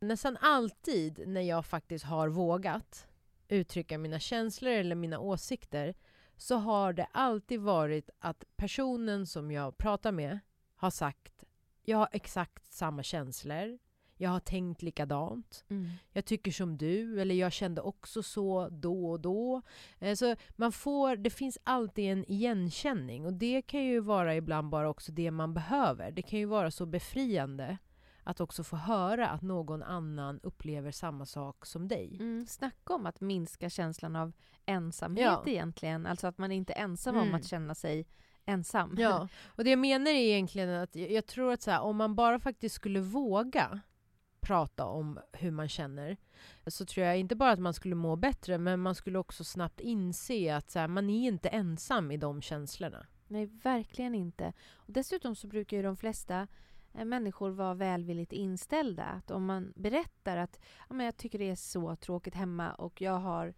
nästan 0.00 0.36
alltid 0.40 1.28
när 1.28 1.40
jag 1.40 1.66
faktiskt 1.66 2.04
har 2.04 2.28
vågat 2.28 3.06
uttrycka 3.48 3.98
mina 3.98 4.18
känslor 4.18 4.72
eller 4.72 4.94
mina 4.94 5.18
åsikter 5.18 5.94
så 6.36 6.56
har 6.56 6.92
det 6.92 7.06
alltid 7.12 7.60
varit 7.60 8.10
att 8.18 8.44
personen 8.56 9.26
som 9.26 9.50
jag 9.50 9.78
pratar 9.78 10.12
med 10.12 10.38
har 10.76 10.90
sagt 10.90 11.44
jag 11.84 11.98
har 11.98 12.08
exakt 12.12 12.72
samma 12.72 13.02
känslor. 13.02 13.78
Jag 14.16 14.30
har 14.30 14.40
tänkt 14.40 14.82
likadant. 14.82 15.64
Mm. 15.68 15.90
Jag 16.12 16.24
tycker 16.24 16.52
som 16.52 16.76
du, 16.76 17.20
eller 17.20 17.34
jag 17.34 17.52
kände 17.52 17.80
också 17.80 18.22
så 18.22 18.68
då 18.68 19.10
och 19.10 19.20
då. 19.20 19.62
Eh, 19.98 20.14
så 20.14 20.36
man 20.56 20.72
får, 20.72 21.16
det 21.16 21.30
finns 21.30 21.58
alltid 21.64 22.12
en 22.12 22.30
igenkänning 22.30 23.26
och 23.26 23.32
det 23.32 23.62
kan 23.62 23.84
ju 23.84 24.00
vara 24.00 24.36
ibland 24.36 24.68
bara 24.68 24.88
också 24.88 25.12
det 25.12 25.30
man 25.30 25.54
behöver. 25.54 26.10
Det 26.10 26.22
kan 26.22 26.38
ju 26.38 26.46
vara 26.46 26.70
så 26.70 26.86
befriande 26.86 27.78
att 28.24 28.40
också 28.40 28.64
få 28.64 28.76
höra 28.76 29.28
att 29.28 29.42
någon 29.42 29.82
annan 29.82 30.40
upplever 30.42 30.90
samma 30.90 31.26
sak 31.26 31.66
som 31.66 31.88
dig. 31.88 32.16
Mm, 32.20 32.46
snacka 32.46 32.94
om 32.94 33.06
att 33.06 33.20
minska 33.20 33.70
känslan 33.70 34.16
av 34.16 34.32
ensamhet 34.66 35.24
ja. 35.24 35.44
egentligen. 35.46 36.06
Alltså 36.06 36.26
att 36.26 36.38
man 36.38 36.52
inte 36.52 36.72
är 36.72 36.82
ensam 36.82 37.14
mm. 37.14 37.28
om 37.28 37.34
att 37.34 37.46
känna 37.46 37.74
sig 37.74 38.06
ensam. 38.44 38.94
Ja, 38.98 39.28
och 39.46 39.64
det 39.64 39.70
jag 39.70 39.78
menar 39.78 40.10
är 40.10 40.14
egentligen 40.14 40.70
att 40.70 40.96
jag, 40.96 41.26
tror 41.26 41.52
att 41.52 41.62
så 41.62 41.70
här, 41.70 41.80
om 41.80 41.96
man 41.96 42.14
bara 42.14 42.40
faktiskt 42.40 42.74
skulle 42.74 43.00
våga 43.00 43.80
prata 44.40 44.84
om 44.86 45.20
hur 45.32 45.50
man 45.50 45.68
känner 45.68 46.16
så 46.66 46.84
tror 46.84 47.06
jag 47.06 47.18
inte 47.18 47.36
bara 47.36 47.50
att 47.50 47.58
man 47.58 47.74
skulle 47.74 47.94
må 47.94 48.16
bättre 48.16 48.58
men 48.58 48.80
man 48.80 48.94
skulle 48.94 49.18
också 49.18 49.44
snabbt 49.44 49.80
inse 49.80 50.56
att 50.56 50.70
så 50.70 50.78
här, 50.78 50.88
man 50.88 51.10
är 51.10 51.28
inte 51.28 51.48
ensam 51.48 52.10
i 52.10 52.16
de 52.16 52.42
känslorna. 52.42 53.06
Nej, 53.28 53.46
verkligen 53.46 54.14
inte. 54.14 54.52
Och 54.74 54.92
dessutom 54.92 55.36
så 55.36 55.46
brukar 55.46 55.76
ju 55.76 55.82
de 55.82 55.96
flesta 55.96 56.48
Eh, 56.94 57.04
människor 57.04 57.50
var 57.50 57.74
välvilligt 57.74 58.32
inställda. 58.32 59.04
Att 59.04 59.30
om 59.30 59.44
man 59.44 59.72
berättar 59.76 60.36
att 60.36 60.60
ja, 60.88 60.94
men 60.94 61.06
jag 61.06 61.16
tycker 61.16 61.38
det 61.38 61.50
är 61.50 61.56
så 61.56 61.96
tråkigt 61.96 62.34
hemma 62.34 62.74
och 62.74 63.02
jag 63.02 63.18
har 63.18 63.54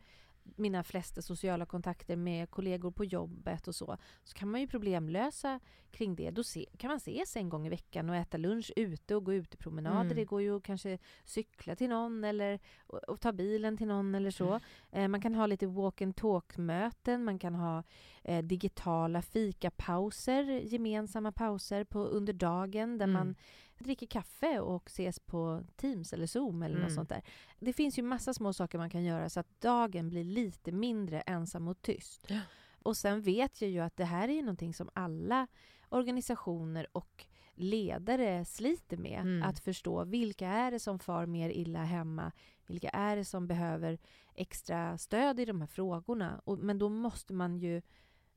mina 0.56 0.84
flesta 0.84 1.22
sociala 1.22 1.66
kontakter 1.66 2.16
med 2.16 2.50
kollegor 2.50 2.90
på 2.90 3.04
jobbet 3.04 3.68
och 3.68 3.74
så, 3.74 3.96
så 4.24 4.34
kan 4.34 4.50
man 4.50 4.60
ju 4.60 4.66
problemlösa 4.66 5.60
kring 5.90 6.14
det. 6.14 6.30
Då 6.30 6.44
se, 6.44 6.66
kan 6.78 6.88
man 6.88 6.96
ses 6.96 7.36
en 7.36 7.48
gång 7.48 7.66
i 7.66 7.70
veckan 7.70 8.10
och 8.10 8.16
äta 8.16 8.36
lunch 8.36 8.72
ute 8.76 9.14
och 9.14 9.24
gå 9.24 9.32
ut 9.34 9.54
i 9.54 9.56
promenader. 9.56 10.00
Mm. 10.00 10.16
Det 10.16 10.24
går 10.24 10.42
ju 10.42 10.56
att 10.56 10.62
kanske 10.62 10.98
cykla 11.24 11.76
till 11.76 11.88
någon 11.88 12.24
eller 12.24 12.58
och, 12.86 12.98
och 12.98 13.20
ta 13.20 13.32
bilen 13.32 13.76
till 13.76 13.86
någon 13.86 14.14
eller 14.14 14.30
så. 14.30 14.48
Mm. 14.48 14.60
Eh, 14.92 15.08
man 15.08 15.20
kan 15.20 15.34
ha 15.34 15.46
lite 15.46 15.66
walk 15.66 16.00
and 16.00 16.16
talk-möten, 16.16 17.24
man 17.24 17.38
kan 17.38 17.54
ha 17.54 17.82
eh, 18.24 18.44
digitala 18.44 19.22
fikapauser, 19.22 20.42
gemensamma 20.44 21.32
pauser 21.32 21.84
på 21.84 21.98
under 21.98 22.32
dagen 22.32 22.98
där 22.98 23.04
mm. 23.04 23.14
man 23.14 23.34
dricker 23.84 24.06
kaffe 24.06 24.60
och 24.60 24.86
ses 24.86 25.20
på 25.20 25.64
Teams 25.76 26.12
eller 26.12 26.26
Zoom 26.26 26.62
eller 26.62 26.74
mm. 26.74 26.86
något 26.86 26.94
sånt 26.94 27.08
där. 27.08 27.22
Det 27.58 27.72
finns 27.72 27.98
ju 27.98 28.02
massa 28.02 28.34
små 28.34 28.52
saker 28.52 28.78
man 28.78 28.90
kan 28.90 29.04
göra 29.04 29.28
så 29.28 29.40
att 29.40 29.60
dagen 29.60 30.08
blir 30.08 30.24
lite 30.24 30.72
mindre 30.72 31.20
ensam 31.20 31.68
och 31.68 31.82
tyst. 31.82 32.26
Ja. 32.28 32.40
Och 32.82 32.96
sen 32.96 33.22
vet 33.22 33.62
jag 33.62 33.70
ju 33.70 33.80
att 33.80 33.96
det 33.96 34.04
här 34.04 34.28
är 34.28 34.42
någonting 34.42 34.74
som 34.74 34.90
alla 34.92 35.46
organisationer 35.88 36.86
och 36.92 37.26
ledare 37.54 38.44
sliter 38.44 38.96
med. 38.96 39.20
Mm. 39.20 39.42
Att 39.42 39.58
förstå 39.58 40.04
vilka 40.04 40.48
är 40.48 40.70
det 40.70 40.80
som 40.80 40.98
far 40.98 41.26
mer 41.26 41.50
illa 41.50 41.84
hemma? 41.84 42.32
Vilka 42.66 42.88
är 42.88 43.16
det 43.16 43.24
som 43.24 43.46
behöver 43.46 43.98
extra 44.34 44.98
stöd 44.98 45.40
i 45.40 45.44
de 45.44 45.60
här 45.60 45.68
frågorna? 45.68 46.40
Och, 46.44 46.58
men 46.58 46.78
då 46.78 46.88
måste 46.88 47.32
man 47.32 47.56
ju 47.56 47.82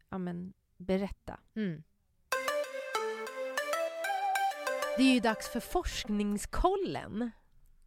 ja, 0.10 0.18
men, 0.18 0.54
berätta. 0.78 1.40
Mm. 1.56 1.84
Det 5.00 5.04
är 5.04 5.14
ju 5.14 5.20
dags 5.20 5.50
för 5.50 5.60
forskningskollen. 5.60 7.32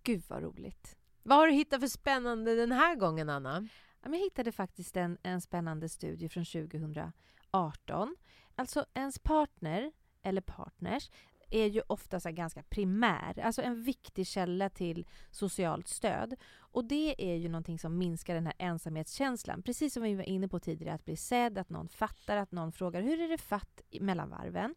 Gud 0.03 0.23
vad 0.29 0.43
roligt. 0.43 0.97
Vad 1.23 1.39
har 1.39 1.47
du 1.47 1.53
hittat 1.53 1.81
för 1.81 1.89
spännande 1.89 2.55
den 2.55 2.73
här 2.73 2.97
gången, 2.97 3.29
Anna? 3.31 3.69
Jag 4.03 4.17
hittade 4.17 4.53
faktiskt 4.53 4.97
en, 4.97 5.19
en 5.23 5.41
spännande 5.41 5.89
studie 5.89 6.29
från 6.29 6.45
2018. 6.45 8.17
Alltså 8.57 8.87
ens 8.95 9.19
partner, 9.19 9.93
eller 10.23 10.41
partners, 10.41 11.11
är 11.55 11.67
ju 11.67 11.83
ofta 11.87 12.21
så 12.21 12.31
ganska 12.31 12.63
primär, 12.63 13.39
alltså 13.39 13.63
en 13.63 13.83
viktig 13.83 14.27
källa 14.27 14.69
till 14.71 15.07
socialt 15.31 15.89
stöd. 15.89 16.37
Och 16.57 16.85
det 16.85 17.15
är 17.19 17.37
ju 17.37 17.49
någonting 17.49 17.79
som 17.79 17.99
minskar 17.99 18.35
den 18.35 18.47
här 18.47 18.55
ensamhetskänslan. 18.59 19.63
Precis 19.63 19.95
som 19.95 20.03
vi 20.03 20.15
var 20.15 20.25
inne 20.25 20.49
på 20.49 20.61
tidigare, 20.61 20.95
att 20.95 21.05
bli 21.05 21.17
sedd, 21.17 21.59
att 21.59 21.71
någon 21.71 21.89
fattar, 21.89 22.37
att 22.37 22.53
någon 22.53 22.73
frågar 22.73 23.03
hur 23.03 23.21
är 23.21 23.29
det 23.29 23.39
fatt 23.39 23.81
mellan 24.01 24.31
varven? 24.31 24.75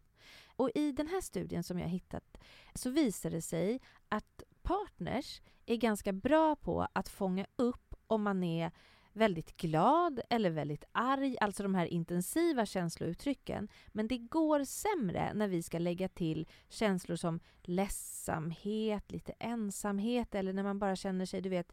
Och 0.56 0.70
i 0.74 0.92
den 0.92 1.06
här 1.06 1.20
studien 1.20 1.62
som 1.62 1.78
jag 1.78 1.88
hittat 1.88 2.38
så 2.74 2.90
visar 2.90 3.30
det 3.30 3.42
sig 3.42 3.80
att 4.08 4.42
partners 4.62 5.40
är 5.66 5.76
ganska 5.76 6.12
bra 6.12 6.56
på 6.56 6.86
att 6.92 7.08
fånga 7.08 7.46
upp 7.56 7.94
om 8.06 8.22
man 8.22 8.42
är 8.42 8.70
väldigt 9.16 9.56
glad 9.56 10.20
eller 10.30 10.50
väldigt 10.50 10.84
arg, 10.92 11.36
alltså 11.40 11.62
de 11.62 11.74
här 11.74 11.86
intensiva 11.86 12.66
känslouttrycken. 12.66 13.68
Men 13.88 14.08
det 14.08 14.18
går 14.18 14.64
sämre 14.64 15.34
när 15.34 15.48
vi 15.48 15.62
ska 15.62 15.78
lägga 15.78 16.08
till 16.08 16.46
känslor 16.68 17.16
som 17.16 17.40
ledsamhet, 17.62 19.12
lite 19.12 19.32
ensamhet 19.38 20.34
eller 20.34 20.52
när 20.52 20.62
man 20.62 20.78
bara 20.78 20.96
känner 20.96 21.26
sig, 21.26 21.40
du 21.40 21.48
vet, 21.48 21.72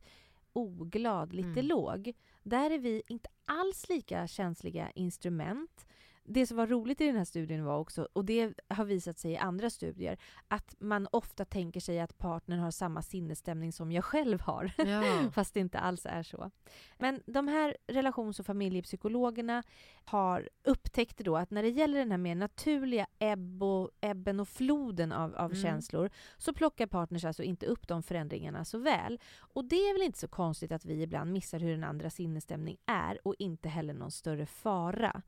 oglad, 0.54 1.34
lite 1.34 1.50
mm. 1.50 1.66
låg. 1.66 2.14
Där 2.44 2.72
är 2.72 2.80
vi 2.80 3.04
inte 3.08 3.30
alls 3.46 3.90
lika 3.90 4.28
känsliga 4.28 4.92
instrument 4.92 5.88
det 6.26 6.48
som 6.48 6.58
var 6.58 6.68
roligt 6.68 7.02
i 7.02 7.06
den 7.06 7.16
här 7.16 7.26
studien 7.26 7.66
var 7.66 7.78
också, 7.78 8.08
och 8.14 8.26
det 8.26 8.54
har 8.68 8.86
visat 8.86 9.20
sig 9.20 9.32
i 9.32 9.38
andra 9.38 9.70
studier, 9.70 10.18
att 10.48 10.76
man 10.80 11.08
ofta 11.12 11.46
tänker 11.46 11.80
sig 11.80 12.00
att 12.00 12.18
partnern 12.18 12.60
har 12.60 12.72
samma 12.72 13.02
sinnesstämning 13.02 13.72
som 13.72 13.92
jag 13.92 14.06
själv 14.06 14.42
har. 14.42 14.72
Ja. 14.78 15.32
Fast 15.34 15.54
det 15.54 15.60
inte 15.60 15.80
alls 15.80 16.06
är 16.06 16.24
så. 16.24 16.52
Men 16.98 17.22
de 17.26 17.48
här 17.48 17.78
relations 17.88 18.40
och 18.40 18.46
familjepsykologerna 18.46 19.64
har 20.06 20.50
upptäckt 20.64 21.18
då 21.18 21.38
att 21.38 21.52
när 21.52 21.64
det 21.64 21.70
gäller 21.70 22.00
den 22.00 22.12
här 22.12 22.18
mer 22.18 22.36
naturliga 22.36 23.08
ebb 23.20 23.64
och, 23.64 23.90
ebben 24.02 24.40
och 24.40 24.48
floden 24.48 25.12
av, 25.12 25.36
av 25.36 25.52
mm. 25.52 25.64
känslor 25.64 26.10
så 26.38 26.54
plockar 26.54 26.88
partners 26.88 27.26
alltså 27.26 27.44
inte 27.44 27.66
upp 27.66 27.88
de 27.88 28.04
förändringarna 28.04 28.66
så 28.66 28.78
väl. 28.78 29.20
Och 29.38 29.66
det 29.66 29.76
är 29.76 29.94
väl 29.94 30.06
inte 30.06 30.20
så 30.20 30.28
konstigt 30.28 30.72
att 30.72 30.86
vi 30.86 31.02
ibland 31.02 31.32
missar 31.32 31.60
hur 31.60 31.72
den 31.72 31.84
andra 31.84 32.10
sinnesstämning 32.10 32.78
är 32.86 33.28
och 33.28 33.36
inte 33.40 33.70
heller 33.70 33.94
någon 33.94 34.12
större 34.12 34.46
fara. 34.46 35.22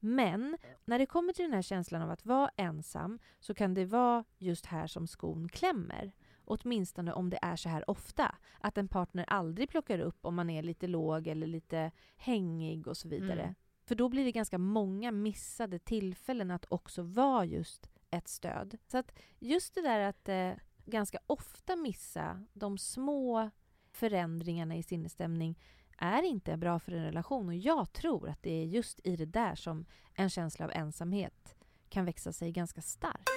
Men 0.00 0.58
när 0.84 0.98
det 0.98 1.06
kommer 1.06 1.32
till 1.32 1.44
den 1.44 1.54
här 1.54 1.62
känslan 1.62 2.02
av 2.02 2.10
att 2.10 2.26
vara 2.26 2.50
ensam 2.56 3.18
så 3.40 3.54
kan 3.54 3.74
det 3.74 3.84
vara 3.84 4.24
just 4.38 4.66
här 4.66 4.86
som 4.86 5.06
skon 5.06 5.48
klämmer. 5.48 6.12
Åtminstone 6.44 7.12
om 7.12 7.30
det 7.30 7.38
är 7.42 7.56
så 7.56 7.68
här 7.68 7.90
ofta. 7.90 8.34
Att 8.60 8.78
en 8.78 8.88
partner 8.88 9.24
aldrig 9.28 9.68
plockar 9.68 9.98
upp 9.98 10.26
om 10.26 10.34
man 10.34 10.50
är 10.50 10.62
lite 10.62 10.86
låg 10.86 11.26
eller 11.26 11.46
lite 11.46 11.90
hängig 12.16 12.86
och 12.86 12.96
så 12.96 13.08
vidare. 13.08 13.42
Mm. 13.42 13.54
För 13.84 13.94
då 13.94 14.08
blir 14.08 14.24
det 14.24 14.32
ganska 14.32 14.58
många 14.58 15.12
missade 15.12 15.78
tillfällen 15.78 16.50
att 16.50 16.66
också 16.68 17.02
vara 17.02 17.44
just 17.44 17.90
ett 18.10 18.28
stöd. 18.28 18.78
Så 18.86 18.98
att 18.98 19.12
just 19.38 19.74
det 19.74 19.82
där 19.82 20.00
att 20.00 20.28
eh, 20.28 20.52
ganska 20.84 21.18
ofta 21.26 21.76
missa 21.76 22.44
de 22.52 22.78
små 22.78 23.50
förändringarna 23.92 24.76
i 24.76 24.82
sinnesstämning 24.82 25.58
är 25.98 26.22
inte 26.22 26.56
bra 26.56 26.78
för 26.78 26.92
en 26.92 27.04
relation. 27.04 27.48
Och 27.48 27.54
jag 27.54 27.92
tror 27.92 28.28
att 28.28 28.42
det 28.42 28.62
är 28.62 28.64
just 28.64 29.00
i 29.04 29.16
det 29.16 29.26
där 29.26 29.54
som 29.54 29.86
en 30.14 30.30
känsla 30.30 30.64
av 30.64 30.70
ensamhet 30.74 31.56
kan 31.88 32.04
växa 32.04 32.32
sig 32.32 32.52
ganska 32.52 32.82
stark. 32.82 33.28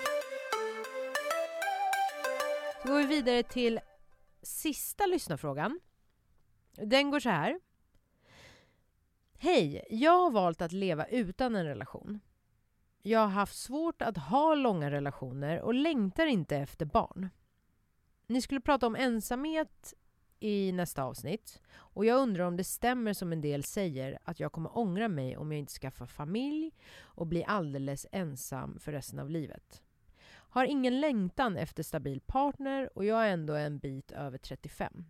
Så 2.81 2.87
går 2.87 2.97
vi 2.97 3.05
vidare 3.05 3.43
till 3.43 3.79
sista 4.41 5.05
lyssnarfrågan. 5.05 5.79
Den 6.71 7.11
går 7.11 7.19
så 7.19 7.29
här. 7.29 7.59
Hej! 9.37 9.85
Jag 9.89 10.17
har 10.17 10.31
valt 10.31 10.61
att 10.61 10.71
leva 10.71 11.05
utan 11.05 11.55
en 11.55 11.65
relation. 11.65 12.19
Jag 13.01 13.19
har 13.19 13.27
haft 13.27 13.55
svårt 13.55 14.01
att 14.01 14.17
ha 14.17 14.55
långa 14.55 14.91
relationer 14.91 15.61
och 15.61 15.73
längtar 15.73 16.25
inte 16.25 16.57
efter 16.57 16.85
barn. 16.85 17.29
Ni 18.27 18.41
skulle 18.41 18.61
prata 18.61 18.87
om 18.87 18.95
ensamhet 18.95 19.93
i 20.41 20.71
nästa 20.71 21.03
avsnitt. 21.03 21.61
Och 21.73 22.05
jag 22.05 22.19
undrar 22.19 22.45
om 22.45 22.57
det 22.57 22.63
stämmer 22.63 23.13
som 23.13 23.31
en 23.31 23.41
del 23.41 23.63
säger 23.63 24.19
att 24.23 24.39
jag 24.39 24.51
kommer 24.51 24.77
ångra 24.77 25.07
mig 25.07 25.37
om 25.37 25.51
jag 25.51 25.59
inte 25.59 25.73
skaffar 25.73 26.05
familj 26.05 26.71
och 26.99 27.27
blir 27.27 27.43
alldeles 27.47 28.07
ensam 28.11 28.79
för 28.79 28.91
resten 28.91 29.19
av 29.19 29.29
livet. 29.29 29.81
Har 30.31 30.65
ingen 30.65 30.99
längtan 30.99 31.57
efter 31.57 31.83
stabil 31.83 32.21
partner 32.21 32.97
och 32.97 33.05
jag 33.05 33.27
är 33.27 33.33
ändå 33.33 33.53
en 33.53 33.79
bit 33.79 34.11
över 34.11 34.37
35. 34.37 35.05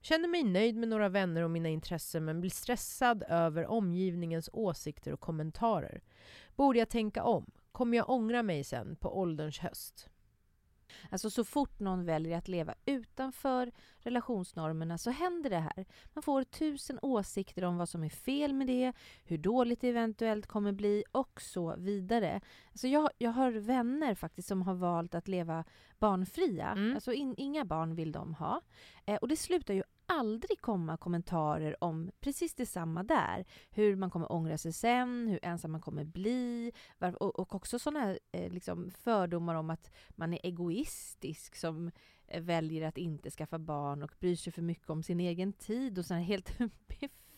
Känner 0.00 0.28
mig 0.28 0.44
nöjd 0.44 0.76
med 0.76 0.88
några 0.88 1.08
vänner 1.08 1.42
och 1.42 1.50
mina 1.50 1.68
intressen 1.68 2.24
men 2.24 2.40
blir 2.40 2.50
stressad 2.50 3.24
över 3.28 3.66
omgivningens 3.66 4.50
åsikter 4.52 5.12
och 5.12 5.20
kommentarer. 5.20 6.02
Borde 6.56 6.78
jag 6.78 6.88
tänka 6.88 7.22
om? 7.22 7.50
Kommer 7.72 7.96
jag 7.96 8.10
ångra 8.10 8.42
mig 8.42 8.64
sen 8.64 8.96
på 8.96 9.18
ålderns 9.18 9.58
höst? 9.58 10.10
Alltså 11.10 11.30
så 11.30 11.44
fort 11.44 11.80
någon 11.80 12.04
väljer 12.04 12.38
att 12.38 12.48
leva 12.48 12.74
utanför 12.84 13.72
relationsnormerna 13.98 14.98
så 14.98 15.10
händer 15.10 15.50
det 15.50 15.58
här. 15.58 15.86
Man 16.12 16.22
får 16.22 16.44
tusen 16.44 16.98
åsikter 17.02 17.64
om 17.64 17.76
vad 17.76 17.88
som 17.88 18.04
är 18.04 18.08
fel 18.08 18.52
med 18.52 18.66
det, 18.66 18.92
hur 19.24 19.38
dåligt 19.38 19.80
det 19.80 19.88
eventuellt 19.88 20.46
kommer 20.46 20.72
bli 20.72 21.04
och 21.12 21.40
så 21.40 21.76
vidare. 21.76 22.40
Alltså 22.70 22.88
jag, 22.88 23.10
jag 23.18 23.30
har 23.30 23.50
vänner 23.50 24.14
faktiskt 24.14 24.48
som 24.48 24.62
har 24.62 24.74
valt 24.74 25.14
att 25.14 25.28
leva 25.28 25.64
barnfria. 25.98 26.68
Mm. 26.68 26.94
Alltså 26.94 27.12
in, 27.12 27.34
inga 27.36 27.64
barn 27.64 27.94
vill 27.94 28.12
de 28.12 28.34
ha. 28.34 28.60
Eh, 29.06 29.16
och 29.16 29.28
det 29.28 29.36
slutar 29.36 29.74
ju 29.74 29.82
aldrig 30.18 30.60
komma 30.60 30.96
kommentarer 30.96 31.84
om 31.84 32.10
precis 32.20 32.54
detsamma 32.54 33.02
där. 33.02 33.44
Hur 33.70 33.96
man 33.96 34.10
kommer 34.10 34.32
ångra 34.32 34.58
sig 34.58 34.72
sen, 34.72 35.28
hur 35.28 35.38
ensam 35.42 35.72
man 35.72 35.80
kommer 35.80 36.04
bli 36.04 36.72
och, 36.98 37.38
och 37.38 37.54
också 37.54 37.78
sådana 37.78 38.16
eh, 38.32 38.52
liksom 38.52 38.90
fördomar 38.90 39.54
om 39.54 39.70
att 39.70 39.90
man 40.10 40.34
är 40.34 40.40
egoistisk 40.42 41.56
som 41.56 41.90
eh, 42.26 42.42
väljer 42.42 42.88
att 42.88 42.98
inte 42.98 43.30
skaffa 43.30 43.58
barn 43.58 44.02
och 44.02 44.12
bryr 44.20 44.36
sig 44.36 44.52
för 44.52 44.62
mycket 44.62 44.90
om 44.90 45.02
sin 45.02 45.20
egen 45.20 45.52
tid 45.52 45.98
och 45.98 46.06
sådana 46.06 46.24
helt 46.24 46.58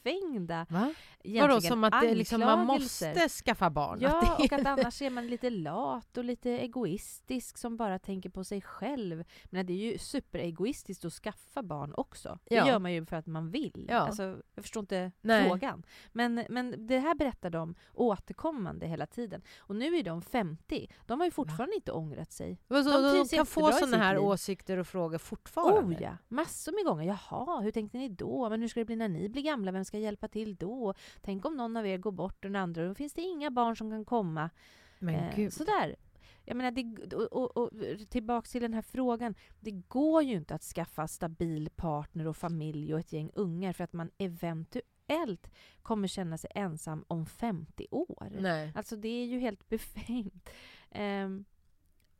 befängda 0.02 0.66
Va? 0.68 0.94
Vadå, 1.24 1.60
som 1.60 1.84
att 1.84 2.00
det, 2.00 2.14
liksom, 2.14 2.40
man 2.40 2.66
måste 2.66 3.28
skaffa 3.28 3.70
barn? 3.70 3.98
Ja, 4.00 4.20
att 4.20 4.40
och 4.40 4.52
att 4.52 4.66
annars 4.66 5.02
är 5.02 5.10
man 5.10 5.26
lite 5.26 5.50
lat 5.50 6.16
och 6.18 6.24
lite 6.24 6.50
egoistisk 6.50 7.58
som 7.58 7.76
bara 7.76 7.98
tänker 7.98 8.30
på 8.30 8.44
sig 8.44 8.62
själv. 8.62 9.24
Men 9.44 9.66
det 9.66 9.72
är 9.72 9.92
ju 9.92 9.98
superegoistiskt 9.98 11.04
att 11.04 11.12
skaffa 11.12 11.62
barn 11.62 11.94
också. 11.96 12.38
Ja. 12.44 12.64
Det 12.64 12.70
gör 12.70 12.78
man 12.78 12.92
ju 12.92 13.06
för 13.06 13.16
att 13.16 13.26
man 13.26 13.50
vill. 13.50 13.86
Ja. 13.88 13.98
Alltså, 13.98 14.22
jag 14.54 14.64
förstår 14.64 14.80
inte 14.80 15.12
Nej. 15.20 15.48
frågan. 15.48 15.82
Men, 16.12 16.44
men 16.48 16.86
det 16.86 16.98
här 16.98 17.14
berättar 17.14 17.50
de 17.50 17.74
återkommande 17.94 18.86
hela 18.86 19.06
tiden. 19.06 19.42
Och 19.58 19.76
nu 19.76 19.96
är 19.96 20.02
de 20.02 20.22
50. 20.22 20.88
De 21.06 21.20
har 21.20 21.26
ju 21.26 21.30
fortfarande 21.30 21.72
Va? 21.72 21.76
inte 21.76 21.92
ångrat 21.92 22.32
sig. 22.32 22.58
de, 22.68 22.82
de 22.82 23.28
kan 23.36 23.46
få 23.46 23.72
sådana 23.72 23.96
här 23.96 24.14
liv. 24.14 24.24
åsikter 24.24 24.76
och 24.76 24.86
frågor 24.86 25.18
fortfarande? 25.18 25.96
Oh 25.96 26.02
ja, 26.02 26.16
massor 26.28 26.72
med 26.72 26.84
gånger. 26.84 27.04
Jaha, 27.04 27.60
hur 27.60 27.70
tänkte 27.70 27.98
ni 27.98 28.08
då? 28.08 28.48
Men 28.48 28.60
hur 28.60 28.68
ska 28.68 28.80
det 28.80 28.84
bli 28.84 28.96
när 28.96 29.08
ni 29.08 29.28
blir 29.28 29.42
gamla? 29.42 29.72
Vem 29.72 29.84
ska 29.88 29.98
hjälpa 29.98 30.28
till 30.28 30.56
då? 30.56 30.94
Tänk 31.20 31.44
om 31.44 31.56
någon 31.56 31.76
av 31.76 31.86
er 31.86 31.98
går 31.98 32.12
bort 32.12 32.44
och 32.44 32.50
den 32.50 32.56
andra, 32.56 32.88
då 32.88 32.94
finns 32.94 33.12
det 33.12 33.22
inga 33.22 33.50
barn 33.50 33.76
som 33.76 33.90
kan 33.90 34.04
komma. 34.04 34.50
Men 34.98 35.14
eh, 35.14 35.36
gud. 35.36 35.52
Sådär. 35.52 35.96
Jag 36.44 36.56
menar, 36.56 36.70
det, 36.70 37.14
och, 37.14 37.32
och, 37.32 37.56
och, 37.56 37.70
tillbaks 38.08 38.50
till 38.50 38.62
den 38.62 38.74
här 38.74 38.82
frågan. 38.82 39.34
Det 39.60 39.70
går 39.70 40.22
ju 40.22 40.36
inte 40.36 40.54
att 40.54 40.62
skaffa 40.62 41.08
stabil 41.08 41.70
partner 41.76 42.26
och 42.26 42.36
familj 42.36 42.94
och 42.94 43.00
ett 43.00 43.12
gäng 43.12 43.30
ungar 43.34 43.72
för 43.72 43.84
att 43.84 43.92
man 43.92 44.10
eventuellt 44.18 45.50
kommer 45.82 46.08
känna 46.08 46.38
sig 46.38 46.50
ensam 46.54 47.04
om 47.08 47.26
50 47.26 47.86
år. 47.90 48.28
Nej. 48.40 48.72
Alltså 48.74 48.96
det 48.96 49.08
är 49.08 49.26
ju 49.26 49.38
helt 49.38 49.68
befängt. 49.68 50.50
Um, 50.94 51.44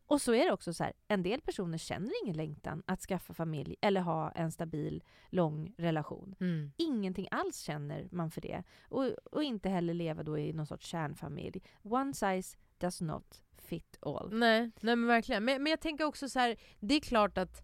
och 0.08 0.20
så 0.20 0.34
är 0.34 0.44
det 0.44 0.52
också 0.52 0.74
så 0.74 0.84
här, 0.84 0.92
en 1.08 1.22
del 1.22 1.40
personer 1.40 1.78
känner 1.78 2.12
ingen 2.24 2.36
längtan 2.36 2.82
att 2.86 3.00
skaffa 3.00 3.34
familj 3.34 3.76
eller 3.80 4.00
ha 4.00 4.30
en 4.30 4.52
stabil, 4.52 5.04
lång 5.30 5.74
relation. 5.76 6.34
Mm. 6.40 6.72
Ingenting 6.76 7.28
alls 7.30 7.60
känner 7.60 8.08
man 8.10 8.30
för 8.30 8.40
det. 8.40 8.62
Och, 8.88 9.04
och 9.32 9.42
inte 9.42 9.68
heller 9.68 9.94
leva 9.94 10.22
då 10.22 10.38
i 10.38 10.52
någon 10.52 10.66
sorts 10.66 10.86
kärnfamilj. 10.86 11.62
One 11.82 12.14
size 12.14 12.58
does 12.78 13.00
not 13.00 13.42
fit 13.56 13.98
all. 14.00 14.30
Nej, 14.32 14.70
nej 14.80 14.96
men 14.96 15.06
verkligen. 15.06 15.44
Men, 15.44 15.62
men 15.62 15.70
jag 15.70 15.80
tänker 15.80 16.04
också 16.04 16.28
så 16.28 16.38
här, 16.38 16.56
det 16.80 16.94
är 16.94 17.00
klart 17.00 17.38
att 17.38 17.62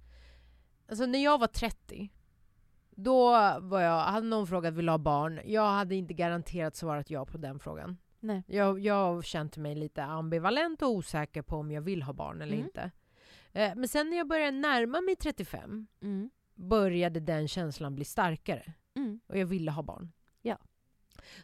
alltså 0.88 1.06
när 1.06 1.24
jag 1.24 1.38
var 1.38 1.46
30 1.46 2.10
då 2.90 3.30
var 3.60 3.80
jag, 3.80 4.00
hade 4.00 4.26
någon 4.26 4.46
frågat 4.46 4.74
vill 4.74 4.88
ha 4.88 4.98
barn, 4.98 5.40
jag 5.44 5.70
hade 5.70 5.94
inte 5.94 6.14
garanterat 6.14 6.76
svarat 6.76 7.10
ja 7.10 7.26
på 7.26 7.38
den 7.38 7.58
frågan. 7.58 7.96
Nej. 8.24 8.42
Jag, 8.46 8.80
jag 8.80 8.94
har 8.94 9.22
känt 9.22 9.56
mig 9.56 9.74
lite 9.74 10.04
ambivalent 10.04 10.82
och 10.82 10.90
osäker 10.90 11.42
på 11.42 11.56
om 11.56 11.70
jag 11.70 11.82
vill 11.82 12.02
ha 12.02 12.12
barn 12.12 12.42
eller 12.42 12.52
mm. 12.52 12.64
inte. 12.64 12.90
Eh, 13.52 13.72
men 13.76 13.88
sen 13.88 14.10
när 14.10 14.16
jag 14.16 14.28
började 14.28 14.58
närma 14.58 15.00
mig 15.00 15.16
35 15.16 15.86
mm. 16.00 16.30
började 16.54 17.20
den 17.20 17.48
känslan 17.48 17.94
bli 17.94 18.04
starkare. 18.04 18.72
Mm. 18.96 19.20
Och 19.26 19.38
jag 19.38 19.46
ville 19.46 19.70
ha 19.70 19.82
barn. 19.82 20.12
Ja. 20.42 20.58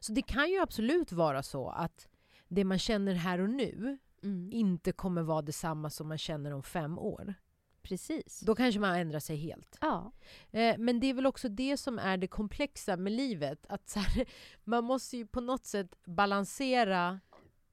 Så 0.01 0.13
det 0.13 0.23
kan 0.23 0.51
ju 0.51 0.59
absolut 0.59 1.13
vara 1.13 1.43
så 1.43 1.69
att 1.69 2.09
det 2.49 2.65
man 2.65 2.79
känner 2.79 3.15
här 3.15 3.39
och 3.39 3.51
nu 3.51 3.99
mm. 4.23 4.53
inte 4.53 4.93
kommer 4.93 5.23
vara 5.23 5.43
detsamma 5.43 5.91
som 5.91 6.09
man 6.09 6.19
känner 6.19 6.53
om 6.53 6.63
fem 6.63 6.99
år. 6.99 7.35
Precis. 7.83 8.41
Då 8.41 8.55
kanske 8.55 8.81
man 8.81 8.97
ändrar 8.97 9.21
sig 9.21 9.37
helt. 9.37 9.79
Ja. 9.81 10.13
Eh, 10.51 10.79
men 10.79 11.01
det 11.01 11.07
är 11.07 11.15
väl 11.15 11.27
också 11.27 11.49
det 11.49 11.77
som 11.77 11.99
är 11.99 12.17
det 12.17 12.27
komplexa 12.27 12.97
med 12.97 13.13
livet. 13.13 13.67
Att 13.69 13.93
här, 13.97 14.25
man 14.65 14.85
måste 14.85 15.17
ju 15.17 15.27
på 15.27 15.41
något 15.41 15.65
sätt 15.65 15.95
balansera 16.05 17.21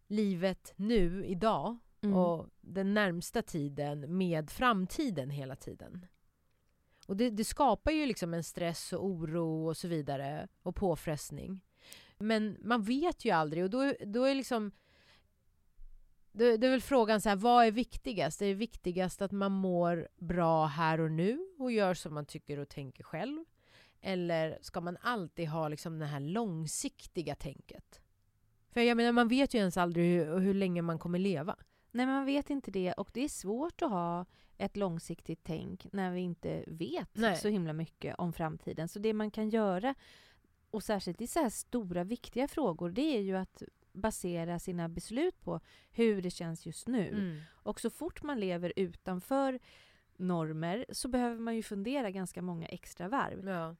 livet 0.07 0.73
nu, 0.75 1.25
idag, 1.25 1.77
Mm. 2.01 2.15
och 2.17 2.49
den 2.61 2.93
närmsta 2.93 3.41
tiden 3.41 4.17
med 4.17 4.49
framtiden 4.49 5.29
hela 5.29 5.55
tiden. 5.55 6.05
Och 7.07 7.17
det, 7.17 7.29
det 7.29 7.43
skapar 7.43 7.91
ju 7.91 8.05
liksom 8.05 8.33
en 8.33 8.43
stress 8.43 8.93
och 8.93 9.05
oro 9.05 9.67
och 9.67 9.77
så 9.77 9.87
vidare 9.87 10.47
och 10.63 10.75
påfrestning. 10.75 11.61
Men 12.17 12.57
man 12.61 12.83
vet 12.83 13.25
ju 13.25 13.31
aldrig 13.31 13.63
och 13.63 13.69
då, 13.69 13.93
då 14.05 14.23
är 14.23 14.35
liksom 14.35 14.71
det, 16.37 16.57
det 16.57 16.67
är 16.67 16.71
väl 16.71 16.81
frågan 16.81 17.21
så 17.21 17.29
här, 17.29 17.35
vad 17.35 17.65
är 17.65 17.71
viktigast? 17.71 18.41
Är 18.41 18.47
det 18.47 18.53
viktigast 18.53 19.21
att 19.21 19.31
man 19.31 19.51
mår 19.51 20.07
bra 20.17 20.65
här 20.65 20.99
och 20.99 21.11
nu 21.11 21.39
och 21.57 21.71
gör 21.71 21.93
som 21.93 22.13
man 22.13 22.25
tycker 22.25 22.59
och 22.59 22.69
tänker 22.69 23.03
själv? 23.03 23.45
Eller 24.01 24.57
ska 24.61 24.81
man 24.81 24.97
alltid 25.01 25.47
ha 25.47 25.67
liksom 25.67 25.99
det 25.99 26.05
här 26.05 26.19
långsiktiga 26.19 27.35
tänket? 27.35 28.01
För 28.69 28.81
jag 28.81 28.97
menar, 28.97 29.11
man 29.11 29.27
vet 29.27 29.53
ju 29.53 29.59
ens 29.59 29.77
aldrig 29.77 30.05
hur, 30.05 30.39
hur 30.39 30.53
länge 30.53 30.81
man 30.81 30.99
kommer 30.99 31.19
leva. 31.19 31.55
Nej, 31.91 32.05
man 32.05 32.25
vet 32.25 32.49
inte 32.49 32.71
det. 32.71 32.93
Och 32.93 33.09
det 33.13 33.21
är 33.21 33.29
svårt 33.29 33.81
att 33.81 33.89
ha 33.89 34.25
ett 34.57 34.77
långsiktigt 34.77 35.43
tänk 35.43 35.87
när 35.93 36.11
vi 36.11 36.21
inte 36.21 36.63
vet 36.67 37.09
Nej. 37.13 37.35
så 37.35 37.47
himla 37.47 37.73
mycket 37.73 38.15
om 38.17 38.33
framtiden. 38.33 38.87
Så 38.87 38.99
det 38.99 39.13
man 39.13 39.31
kan 39.31 39.49
göra, 39.49 39.95
och 40.71 40.83
särskilt 40.83 41.21
i 41.21 41.27
så 41.27 41.39
här 41.39 41.49
stora 41.49 42.03
viktiga 42.03 42.47
frågor, 42.47 42.89
det 42.89 43.17
är 43.17 43.21
ju 43.21 43.37
att 43.37 43.63
basera 43.97 44.59
sina 44.59 44.89
beslut 44.89 45.41
på 45.41 45.59
hur 45.91 46.21
det 46.21 46.29
känns 46.31 46.65
just 46.65 46.87
nu. 46.87 47.07
Mm. 47.09 47.39
Och 47.49 47.79
så 47.79 47.89
fort 47.89 48.23
man 48.23 48.39
lever 48.39 48.73
utanför 48.75 49.59
normer 50.17 50.85
så 50.89 51.07
behöver 51.07 51.39
man 51.39 51.55
ju 51.55 51.63
fundera 51.63 52.11
ganska 52.11 52.41
många 52.41 52.67
extra 52.67 53.07
varv. 53.07 53.47
Ja. 53.49 53.75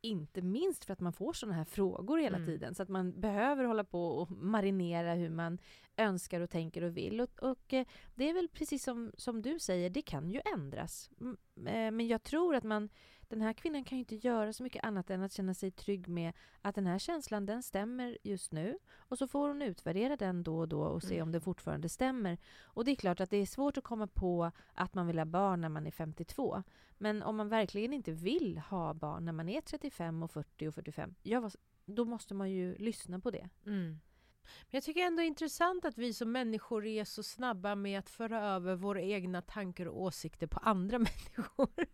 Inte 0.00 0.42
minst 0.42 0.84
för 0.84 0.92
att 0.92 1.00
man 1.00 1.12
får 1.12 1.32
såna 1.32 1.52
här 1.52 1.64
frågor 1.64 2.18
hela 2.18 2.36
Mm. 2.36 2.48
tiden. 2.48 2.74
Så 2.74 2.82
att 2.82 2.88
man 2.88 3.20
behöver 3.20 3.64
hålla 3.64 3.84
på 3.84 4.08
och 4.08 4.30
marinera 4.30 5.14
hur 5.14 5.30
man 5.30 5.58
önskar 5.96 6.40
och 6.40 6.50
tänker 6.50 6.82
och 6.84 6.96
vill. 6.96 7.20
Och, 7.20 7.42
och 7.42 7.72
eh, 7.72 7.86
det 8.14 8.28
är 8.30 8.34
väl 8.34 8.48
precis 8.48 8.84
som, 8.84 9.12
som 9.16 9.42
du 9.42 9.58
säger, 9.58 9.90
det 9.90 10.02
kan 10.02 10.30
ju 10.30 10.40
ändras. 10.54 11.10
Eh, 11.56 11.90
Men 11.90 12.06
jag 12.08 12.22
tror 12.22 12.54
att 12.54 12.64
man, 12.64 12.88
den 13.28 13.40
här 13.40 13.52
kvinnan 13.52 13.84
kan 13.84 13.98
ju 13.98 14.00
inte 14.00 14.16
göra 14.16 14.52
så 14.52 14.62
mycket 14.62 14.84
annat 14.84 15.10
än 15.10 15.22
att 15.22 15.32
känna 15.32 15.54
sig 15.54 15.70
trygg 15.70 16.08
med 16.08 16.32
att 16.62 16.74
den 16.74 16.86
här 16.86 16.98
känslan, 16.98 17.46
den 17.46 17.62
stämmer 17.62 18.18
just 18.22 18.52
nu. 18.52 18.78
Och 18.96 19.18
så 19.18 19.26
får 19.28 19.48
hon 19.48 19.62
utvärdera 19.62 20.16
den 20.16 20.42
då 20.42 20.58
och 20.58 20.68
då 20.68 20.82
och 20.82 21.02
se 21.02 21.14
Mm. 21.14 21.22
om 21.28 21.32
den 21.32 21.40
fortfarande 21.40 21.88
stämmer. 21.88 22.38
Och 22.62 22.84
det 22.84 22.90
är 22.90 22.96
klart 22.96 23.20
att 23.20 23.30
det 23.30 23.36
är 23.36 23.46
svårt 23.46 23.76
att 23.76 23.84
komma 23.84 24.06
på 24.06 24.50
att 24.74 24.94
man 24.94 25.06
vill 25.06 25.18
ha 25.18 25.24
barn 25.24 25.60
när 25.60 25.68
man 25.68 25.86
är 25.86 25.90
52. 25.90 26.62
Men 26.98 27.22
om 27.22 27.36
man 27.36 27.48
verkligen 27.48 27.92
inte 27.92 28.12
vill 28.12 28.58
ha 28.58 28.94
barn 28.94 29.24
när 29.24 29.32
man 29.32 29.48
är 29.48 29.60
35 29.60 30.22
och 30.22 30.30
40 30.30 30.68
och 30.68 30.74
45, 30.74 31.14
ja, 31.22 31.50
då 31.86 32.04
måste 32.04 32.34
man 32.34 32.50
ju 32.50 32.76
lyssna 32.78 33.20
på 33.20 33.30
det. 33.30 33.48
Mm. 33.66 33.82
Men 34.60 34.70
jag 34.70 34.82
tycker 34.82 35.00
ändå 35.00 35.16
det 35.20 35.24
är 35.24 35.26
intressant 35.26 35.84
att 35.84 35.98
vi 35.98 36.14
som 36.14 36.32
människor 36.32 36.86
är 36.86 37.04
så 37.04 37.22
snabba 37.22 37.74
med 37.74 37.98
att 37.98 38.10
föra 38.10 38.40
över 38.44 38.74
våra 38.76 39.00
egna 39.02 39.42
tankar 39.42 39.86
och 39.86 40.02
åsikter 40.02 40.46
på 40.46 40.58
andra 40.58 40.98
människor. 41.08 41.86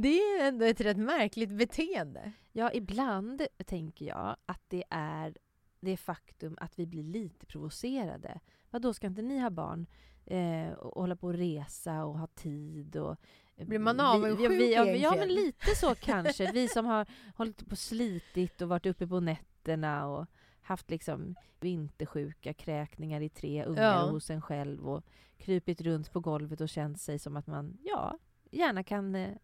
Det 0.00 0.18
är 0.18 0.48
ändå 0.48 0.64
ett 0.64 0.80
rätt 0.80 0.96
märkligt 0.96 1.50
beteende. 1.50 2.32
Ja, 2.52 2.70
ibland 2.72 3.42
tänker 3.66 4.04
jag 4.06 4.36
att 4.46 4.62
det 4.68 4.84
är 4.90 5.34
det 5.80 5.96
faktum 5.96 6.56
att 6.60 6.78
vi 6.78 6.86
blir 6.86 7.02
lite 7.02 7.46
provocerade. 7.46 8.40
Vad 8.70 8.82
då 8.82 8.94
ska 8.94 9.06
inte 9.06 9.22
ni 9.22 9.38
ha 9.38 9.50
barn 9.50 9.86
eh, 10.26 10.72
och 10.72 11.00
hålla 11.02 11.16
på 11.16 11.26
och 11.26 11.34
resa 11.34 12.04
och 12.04 12.18
ha 12.18 12.26
tid? 12.26 12.96
Och, 12.96 13.16
eh, 13.56 13.66
Blir 13.66 13.78
man 13.78 13.96
vi- 13.96 14.02
avundsjuk 14.02 14.44
ja, 14.44 14.48
vi, 14.48 14.74
ja, 14.74 14.84
ja, 14.84 14.86
egentligen? 14.94 15.18
men 15.18 15.28
lite 15.34 15.74
så 15.76 15.94
kanske. 16.00 16.52
Vi 16.52 16.68
som 16.68 16.86
har 16.86 17.06
hållit 17.36 17.66
på 17.66 17.70
och 17.72 17.78
slitit 17.78 18.62
och 18.62 18.68
varit 18.68 18.86
uppe 18.86 19.06
på 19.06 19.20
nätterna 19.20 20.06
och 20.06 20.26
haft 20.62 20.90
liksom 20.90 21.34
vintersjuka 21.60 22.54
kräkningar 22.54 23.20
i 23.20 23.28
tre 23.28 23.64
ungar 23.64 23.82
Ja. 24.04 24.10
hos 24.10 24.30
en 24.30 24.42
själv 24.42 24.88
och 24.88 25.04
krypit 25.36 25.80
runt 25.80 26.12
på 26.12 26.20
golvet 26.20 26.60
och 26.60 26.68
känt 26.68 27.00
sig 27.00 27.18
som 27.18 27.36
att 27.36 27.46
man, 27.46 27.78
ja, 27.84 28.18
gärna 28.50 28.82
kan 28.82 29.14
eh, 29.14 29.34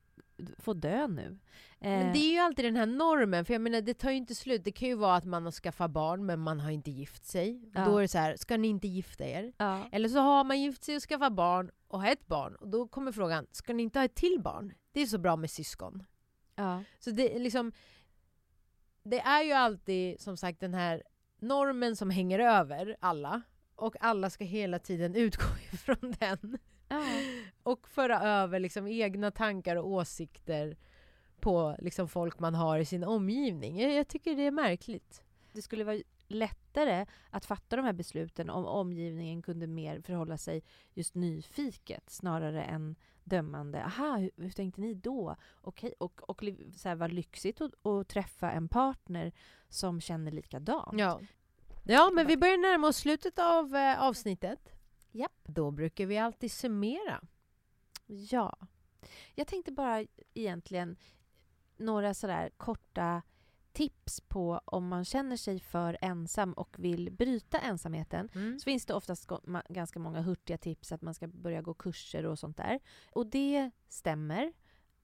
få 0.59 0.73
dö 0.73 1.07
nu. 1.07 1.39
Men 1.79 2.07
Eh, 2.07 2.13
det 2.13 2.19
är 2.19 2.33
ju 2.33 2.39
alltid 2.39 2.65
den 2.65 2.77
här 2.77 2.87
normen, 2.87 3.45
för 3.45 3.55
jag 3.55 3.61
menar 3.61 3.81
det 3.81 3.95
tar 3.95 4.11
ju 4.11 4.17
inte 4.17 4.35
slut. 4.35 4.65
Det 4.65 4.73
kan 4.73 4.89
ju 4.89 4.95
vara 4.95 5.17
att 5.17 5.25
man 5.25 5.45
har 5.45 5.53
skaffat 5.53 5.91
barn 5.91 6.27
men 6.27 6.41
man 6.41 6.61
har 6.61 6.71
inte 6.71 6.91
gift 6.91 7.25
sig. 7.25 7.71
Ja. 7.75 7.85
Då 7.85 7.99
är 7.99 8.03
det 8.03 8.09
så 8.09 8.19
här, 8.19 8.37
ska 8.37 8.57
ni 8.57 8.69
inte 8.69 8.89
gifta 8.89 9.25
er? 9.25 9.53
ja. 9.57 9.89
Eller 9.93 10.09
så 10.09 10.19
har 10.19 10.45
man 10.45 10.61
gift 10.61 10.85
sig 10.85 10.97
och 10.97 11.03
skaffat 11.03 11.33
barn 11.33 11.71
och 11.89 12.01
har 12.01 12.09
ett 12.09 12.27
barn 12.27 12.55
och 12.55 12.69
då 12.69 12.89
kommer 12.89 13.13
frågan, 13.13 13.47
ska 13.53 13.73
ni 13.73 13.83
inte 13.83 13.99
ha 13.99 14.05
ett 14.05 14.15
till 14.15 14.41
barn? 14.41 14.73
Det 14.93 15.01
är 15.01 15.07
så 15.07 15.19
bra 15.19 15.37
med 15.37 15.51
syskon. 15.51 16.05
Ja. 16.55 16.83
Så 16.99 17.11
det 17.11 17.37
är 17.37 17.41
liksom 17.41 17.73
Det 19.03 19.21
är 19.21 19.43
ju 19.43 19.53
alltid 19.53 20.21
som 20.21 20.37
sagt 20.37 20.61
den 20.61 20.75
här 20.75 21.03
normen 21.41 21.97
som 21.97 22.11
hänger 22.11 22.39
över 22.39 22.97
alla 23.01 23.43
och 23.77 23.97
alla 24.01 24.31
ska 24.31 24.45
hela 24.45 24.79
tiden 24.79 25.15
utgå 25.25 25.47
ifrån 25.73 26.15
den. 26.19 26.59
Och 27.63 27.89
föra 27.89 28.21
över 28.21 28.61
liksom 28.61 28.87
egna 28.87 29.31
tankar 29.31 29.77
och 29.77 29.89
åsikter 29.89 30.77
på 31.41 31.77
liksom 31.79 32.09
folk 32.09 32.39
man 32.39 32.55
har 32.55 32.79
i 32.79 32.85
sin 32.85 33.05
omgivning. 33.05 33.81
Jag, 33.81 33.93
jag 33.93 34.09
tycker 34.09 34.37
det 34.37 34.47
är 34.47 34.51
märkligt. 34.51 35.23
Det 35.53 35.63
skulle 35.63 35.85
vara 35.85 36.01
lättare 36.29 37.07
att 37.31 37.45
fatta 37.45 37.77
de 37.77 37.85
här 37.85 37.93
besluten 37.93 38.51
om 38.51 38.67
omgivningen 38.67 39.43
kunde 39.43 39.67
mer 39.67 40.01
förhålla 40.01 40.39
sig 40.39 40.63
just 40.95 41.15
nyfiket 41.15 42.11
snarare 42.11 42.65
än 42.65 42.97
dömande. 43.25 43.85
Aha, 43.85 44.17
hur, 44.17 44.31
hur 44.37 44.51
tänkte 44.51 44.81
ni 44.81 44.95
då? 44.95 45.37
Okej, 45.61 45.95
och, 45.99 46.31
och 46.31 46.43
så 46.77 46.89
här, 46.89 46.97
vad 46.97 47.13
lyxigt 47.13 47.61
att, 47.61 47.87
att 47.87 48.09
träffa 48.09 48.51
en 48.51 48.69
partner 48.69 49.33
som 49.69 50.01
känner 50.01 50.33
likadant. 50.33 50.99
Ja. 50.99 51.21
ja, 51.83 52.11
men 52.15 52.27
vi 52.27 52.37
börjar 52.37 52.59
närma 52.59 52.87
oss 52.89 52.97
slutet 52.97 53.39
av 53.39 53.77
eh, 53.77 54.03
avsnittet. 54.03 54.74
Japp. 55.15 55.41
Då 55.45 55.71
brukar 55.71 56.07
vi 56.07 56.19
alltid 56.19 56.53
summera. 56.53 57.21
Ja. 58.07 58.59
Jag 59.35 59.47
tänkte 59.47 59.73
bara 59.73 60.07
egentligen 60.35 60.97
några 61.77 62.15
sådär 62.15 62.51
korta 62.57 63.23
tips 63.73 64.21
på 64.21 64.61
om 64.65 64.89
man 64.89 65.05
känner 65.05 65.37
sig 65.37 65.61
för 65.61 65.99
ensam 66.01 66.53
och 66.53 66.77
vill 66.79 67.13
bryta 67.13 67.59
ensamheten. 67.59 68.29
Mm. 68.35 68.59
så 68.59 68.65
finns 68.65 68.87
det 68.87 68.95
oftast 68.95 69.31
ganska 69.69 69.99
många 69.99 70.21
hurtiga 70.21 70.59
tips 70.59 70.93
att 70.93 71.03
man 71.03 71.15
ska 71.15 71.27
börja 71.27 71.63
gå 71.63 71.75
kurser 71.75 72.27
och 72.27 72.39
sånt 72.39 72.57
där. 72.57 72.81
Och 73.13 73.27
det 73.27 73.71
stämmer. 73.89 74.53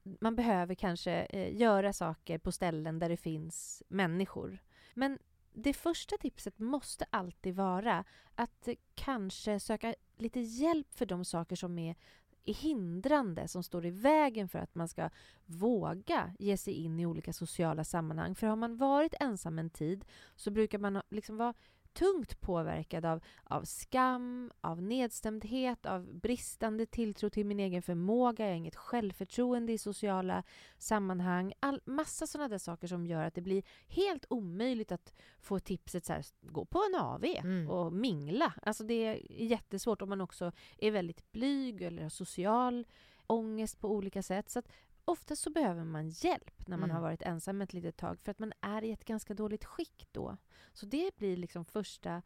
Man 0.02 0.36
behöver 0.36 0.74
kanske 0.74 1.12
eh, 1.12 1.56
göra 1.56 1.92
saker 1.92 2.38
på 2.38 2.52
ställen 2.52 2.98
där 2.98 3.08
det 3.08 3.16
finns 3.16 3.82
människor. 3.88 4.58
Men 4.94 5.18
det 5.52 5.72
första 5.72 6.16
tipset 6.16 6.58
måste 6.58 7.06
alltid 7.10 7.54
vara 7.54 8.04
att 8.34 8.68
kanske 8.94 9.60
söka 9.60 9.94
lite 10.16 10.40
hjälp 10.40 10.94
för 10.94 11.06
de 11.06 11.24
saker 11.24 11.56
som 11.56 11.78
är 11.78 11.96
är 12.44 12.54
hindrande 12.54 13.48
som 13.48 13.62
står 13.62 13.86
i 13.86 13.90
vägen 13.90 14.48
för 14.48 14.58
att 14.58 14.74
man 14.74 14.88
ska 14.88 15.10
våga 15.46 16.34
ge 16.38 16.56
sig 16.56 16.74
in 16.74 17.00
i 17.00 17.06
olika 17.06 17.32
sociala 17.32 17.84
sammanhang. 17.84 18.34
För 18.34 18.46
har 18.46 18.56
man 18.56 18.76
varit 18.76 19.14
ensam 19.20 19.58
en 19.58 19.70
tid 19.70 20.04
så 20.36 20.50
brukar 20.50 20.78
man 20.78 21.02
liksom 21.10 21.36
vara 21.36 21.54
tungt 21.92 22.40
påverkad 22.40 23.04
av, 23.04 23.20
av 23.44 23.64
skam, 23.64 24.50
av 24.60 24.82
nedstämdhet, 24.82 25.86
av 25.86 26.14
bristande 26.14 26.86
tilltro 26.86 27.30
till 27.30 27.46
min 27.46 27.60
egen 27.60 27.82
förmåga, 27.82 28.44
jag 28.44 28.52
har 28.52 28.56
inget 28.56 28.76
självförtroende 28.76 29.72
i 29.72 29.78
sociala 29.78 30.42
sammanhang. 30.78 31.52
All, 31.60 31.80
massa 31.84 32.26
sådana 32.26 32.48
där 32.48 32.58
saker 32.58 32.86
som 32.86 33.06
gör 33.06 33.24
att 33.24 33.34
det 33.34 33.40
blir 33.40 33.62
helt 33.88 34.24
omöjligt 34.30 34.92
att 34.92 35.12
få 35.40 35.58
tipset 35.58 36.04
så 36.04 36.12
här, 36.12 36.24
gå 36.40 36.64
på 36.64 36.78
en 36.78 37.00
AV 37.00 37.24
Mm. 37.24 37.70
och 37.70 37.92
mingla. 37.92 38.54
Alltså 38.62 38.84
det 38.84 38.94
är 38.94 39.32
jättesvårt 39.42 40.02
om 40.02 40.08
man 40.08 40.20
också 40.20 40.52
är 40.78 40.90
väldigt 40.90 41.32
blyg 41.32 41.82
eller 41.82 42.02
har 42.02 42.10
social 42.10 42.86
ångest 43.26 43.80
på 43.80 43.88
olika 43.88 44.22
sätt. 44.22 44.50
Så 44.50 44.58
att 44.58 44.68
oftast 45.04 45.42
så 45.42 45.50
behöver 45.50 45.84
man 45.84 46.08
hjälp 46.08 46.68
när 46.68 46.76
man 46.76 46.90
Mm. 46.90 46.94
har 46.96 47.02
varit 47.02 47.22
ensam 47.22 47.62
ett 47.62 47.72
litet 47.72 47.96
tag 47.96 48.20
för 48.20 48.30
att 48.30 48.38
man 48.38 48.52
är 48.60 48.84
i 48.84 48.90
ett 48.92 49.04
ganska 49.04 49.34
dåligt 49.34 49.64
skick 49.64 50.08
då. 50.12 50.36
Så 50.72 50.86
det 50.86 51.16
blir 51.16 51.36
liksom 51.36 51.64
första, 51.64 52.22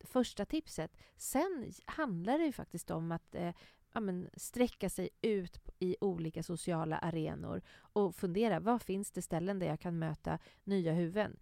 första 0.00 0.44
tipset. 0.44 0.96
Sen 1.16 1.72
handlar 1.84 2.38
det 2.38 2.44
ju 2.44 2.52
faktiskt 2.52 2.90
om 2.90 3.12
att 3.12 3.34
eh, 3.34 3.54
ja, 3.92 4.00
men, 4.00 4.30
sträcka 4.34 4.90
sig 4.90 5.08
ut 5.22 5.58
i 5.78 5.96
olika 6.00 6.42
sociala 6.42 6.98
arenor 6.98 7.62
och 7.78 8.14
fundera, 8.14 8.60
vad 8.60 8.82
finns 8.82 9.10
det 9.10 9.22
ställen 9.22 9.58
där 9.58 9.66
jag 9.66 9.80
kan 9.80 9.98
möta 9.98 10.38
nya 10.64 10.92
huvuden? 10.92 11.36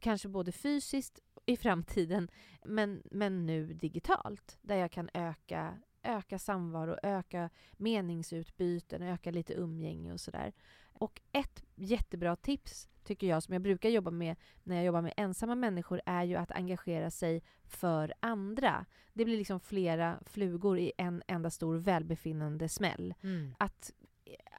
Kanske 0.00 0.28
både 0.28 0.52
fysiskt 0.52 1.20
i 1.46 1.56
framtiden, 1.56 2.28
men, 2.64 3.02
men 3.10 3.46
nu 3.46 3.72
digitalt, 3.74 4.58
där 4.62 4.76
jag 4.76 4.90
kan 4.92 5.10
öka, 5.14 5.78
öka 6.08 6.38
samvaro, 6.38 6.96
öka 7.02 7.50
meningsutbyten, 7.72 9.02
öka 9.02 9.30
lite 9.30 9.54
umgänge 9.54 10.12
och 10.12 10.20
sådär. 10.20 10.52
Och 10.92 11.20
ett 11.32 11.64
jättebra 11.74 12.36
tips, 12.36 12.88
tycker 13.04 13.26
jag, 13.26 13.42
som 13.42 13.52
jag 13.52 13.62
brukar 13.62 13.88
jobba 13.88 14.10
med 14.10 14.36
när 14.62 14.76
jag 14.76 14.84
jobbar 14.84 15.02
med 15.02 15.14
ensamma 15.16 15.54
människor, 15.54 16.00
är 16.06 16.24
ju 16.24 16.36
att 16.36 16.50
engagera 16.50 17.10
sig 17.10 17.42
för 17.64 18.14
andra. 18.20 18.86
Det 19.12 19.24
blir 19.24 19.36
liksom 19.36 19.60
flera 19.60 20.18
flugor 20.26 20.78
i 20.78 20.92
en 20.98 21.22
enda 21.26 21.50
stor 21.50 21.76
välbefinnande 21.76 22.68
smäll. 22.68 23.14
Mm. 23.22 23.54
Att 23.58 23.92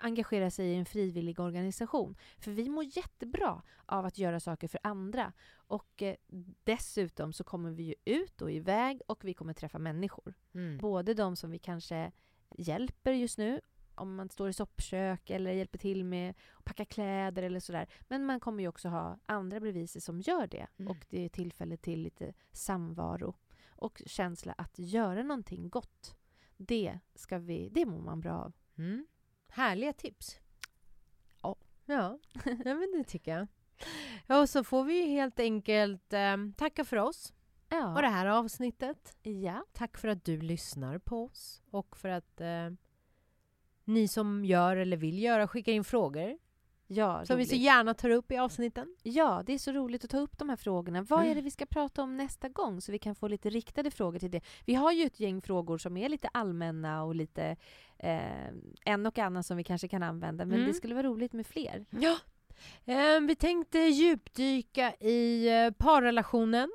engagera 0.02 0.52
sig 0.52 0.68
i 0.68 0.76
en 0.76 0.86
frivillig 0.86 1.40
organisation. 1.40 2.16
För 2.38 2.52
vi 2.52 2.70
mår 2.70 2.84
jättebra 2.84 3.62
av 3.86 4.06
att 4.06 4.18
göra 4.18 4.40
saker 4.40 4.68
för 4.68 4.80
andra. 4.84 5.34
Och 5.52 6.02
eh, 6.02 6.16
dessutom 6.64 7.34
så 7.34 7.44
kommer 7.44 7.72
vi 7.72 7.84
ju 7.84 7.96
ut 8.06 8.42
och 8.42 8.52
iväg 8.52 9.02
och 9.08 9.26
vi 9.26 9.34
kommer 9.34 9.54
träffa 9.54 9.80
människor. 9.80 10.34
Mm. 10.54 10.78
Både 10.78 11.14
de 11.14 11.36
som 11.36 11.52
vi 11.52 11.60
kanske 11.60 12.12
hjälper 12.58 13.12
just 13.12 13.38
nu 13.38 13.62
om 14.00 14.16
man 14.16 14.30
står 14.30 14.50
i 14.50 14.54
soppkök 14.54 15.30
eller 15.30 15.52
hjälper 15.52 15.78
till 15.78 16.04
med 16.06 16.34
att 16.54 16.66
packa 16.66 16.86
kläder 16.86 17.44
eller 17.44 17.60
sådär. 17.60 17.88
Men 18.08 18.26
man 18.26 18.40
kommer 18.40 18.64
ju 18.64 18.68
också 18.68 18.90
ha 18.90 19.20
andra 19.26 19.60
bredvid 19.60 19.90
sig 19.90 20.02
som 20.02 20.22
gör 20.22 20.48
det. 20.48 20.68
Mm. 20.78 20.92
Och 20.92 21.06
det 21.10 21.26
är 21.26 21.30
tillfälle 21.30 21.78
till 21.78 22.02
lite 22.02 22.34
samvaro 22.52 23.36
och 23.70 24.02
känsla 24.06 24.54
att 24.58 24.80
göra 24.80 25.24
någonting 25.24 25.70
gott. 25.70 26.16
Det, 26.58 27.00
ska 27.16 27.38
vi, 27.38 27.70
det 27.70 27.86
mår 27.86 28.02
man 28.02 28.20
bra 28.20 28.34
av. 28.34 28.54
Mm. 28.78 29.08
Härliga 29.50 29.94
tips. 29.94 30.40
Ja. 31.42 31.56
Ja, 31.86 32.20
ja 32.44 32.76
men 32.76 32.92
det 32.98 33.04
tycker 33.04 33.38
jag. 33.38 33.48
Ja, 34.28 34.40
och 34.42 34.50
så 34.50 34.64
får 34.64 34.84
vi 34.84 35.06
helt 35.10 35.40
enkelt 35.40 36.14
eh, 36.14 36.38
tacka 36.58 36.86
för 36.86 36.98
oss 36.98 37.34
Ja. 37.70 37.96
och 37.96 38.02
det 38.02 38.08
här 38.08 38.26
avsnittet. 38.26 39.18
ja. 39.24 39.66
Tack 39.74 39.98
för 39.98 40.08
att 40.08 40.26
du 40.26 40.42
lyssnar 40.42 40.98
på 40.98 41.24
oss 41.26 41.62
och 41.70 41.98
för 41.98 42.10
att 42.10 42.42
eh, 42.42 42.70
ni 43.84 44.08
som 44.08 44.46
gör 44.46 44.78
eller 44.78 44.98
vill 44.98 45.20
göra 45.24 45.48
skickar 45.48 45.72
in 45.72 45.84
frågor 45.84 46.38
Ja, 46.92 47.26
som 47.26 47.38
vi 47.38 47.46
så 47.46 47.52
roligt. 47.52 47.64
gärna 47.64 47.94
tar 47.94 48.10
upp 48.10 48.32
i 48.32 48.38
avsnitten. 48.38 48.96
ja, 49.04 49.44
det 49.46 49.54
är 49.54 49.58
så 49.58 49.72
roligt 49.72 50.04
att 50.04 50.10
ta 50.10 50.18
upp 50.20 50.38
de 50.38 50.50
här 50.50 50.56
frågorna. 50.56 51.02
Vad 51.02 51.20
är 51.20 51.24
Mm. 51.24 51.36
det 51.36 51.42
vi 51.42 51.52
ska 51.52 51.66
prata 51.66 52.02
om 52.04 52.18
nästa 52.18 52.50
gång? 52.50 52.82
Så 52.82 52.92
vi 52.92 53.00
kan 53.00 53.16
få 53.16 53.28
lite 53.28 53.50
riktade 53.50 53.92
frågor 53.92 54.20
till 54.20 54.32
det. 54.32 54.42
Vi 54.66 54.74
har 54.76 54.92
ju 54.92 55.04
ett 55.06 55.20
gäng 55.20 55.42
frågor 55.42 55.78
som 55.78 55.98
är 55.98 56.10
lite 56.10 56.28
allmänna 56.34 57.04
och 57.04 57.16
lite 57.16 57.56
eh, 57.98 58.48
en 58.86 59.06
och 59.06 59.18
annan 59.20 59.44
som 59.44 59.58
vi 59.58 59.64
kanske 59.64 59.88
kan 59.88 60.04
använda. 60.04 60.46
Men 60.46 60.56
Mm. 60.58 60.68
det 60.68 60.74
skulle 60.74 60.96
vara 60.96 61.08
roligt 61.08 61.34
med 61.34 61.48
fler. 61.48 61.86
Ja. 61.90 62.18
Eh, 62.86 63.20
vi 63.28 63.36
tänkte 63.36 63.80
djupdyka 63.80 64.94
i 65.00 65.48
eh, 65.50 65.72
parrelationen 65.72 66.72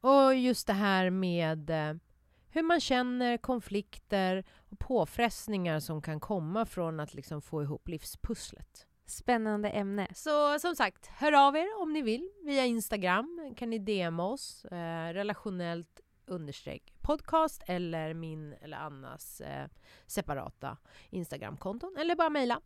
och 0.00 0.34
just 0.34 0.66
det 0.66 0.72
här 0.72 1.10
med 1.10 1.70
eh, 1.70 1.94
hur 2.50 2.62
man 2.62 2.80
känner 2.80 3.36
konflikter 3.36 4.44
och 4.70 4.78
påfrestningar 4.78 5.80
som 5.80 6.02
kan 6.02 6.20
komma 6.20 6.66
från 6.66 7.00
att 7.00 7.14
liksom 7.14 7.42
få 7.42 7.62
ihop 7.62 7.88
livspusslet. 7.88 8.86
Spännande 9.08 9.68
ämne. 9.68 10.08
Så 10.14 10.58
som 10.58 10.76
sagt, 10.76 11.06
hör 11.06 11.48
av 11.48 11.56
er 11.56 11.82
om 11.82 11.92
ni 11.92 12.02
vill. 12.02 12.30
Via 12.44 12.66
Instagram 12.66 13.54
kan 13.56 13.70
ni 13.70 13.78
DMa 13.78 14.24
oss, 14.24 14.64
eh, 14.64 15.12
relationellt 15.12 16.00
understreck 16.26 16.94
podcast 17.00 17.62
eller 17.66 18.14
min 18.14 18.52
eller 18.52 18.76
Annas 18.76 19.40
eh, 19.40 19.68
separata 20.06 20.76
Instagramkonton. 21.10 21.96
Eller 21.98 22.16
bara 22.16 22.30
mejla. 22.30 22.60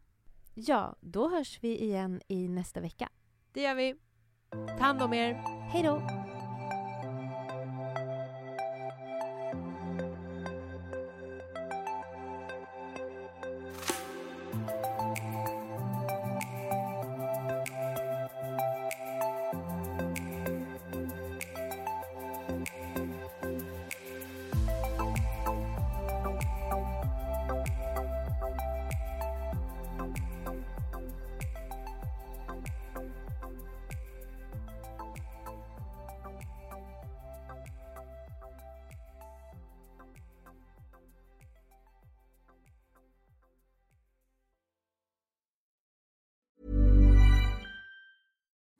Ja, 0.55 0.97
då 1.01 1.28
hörs 1.28 1.59
vi 1.62 1.78
igen 1.78 2.20
i 2.28 2.49
nästa 2.49 2.80
vecka. 2.80 3.09
Det 3.53 3.62
gör 3.62 3.74
vi. 3.74 3.95
Ta 4.51 4.84
hand 4.84 5.03
om 5.03 5.12
er. 5.14 5.32
Hej 5.72 5.82
då! 5.82 6.22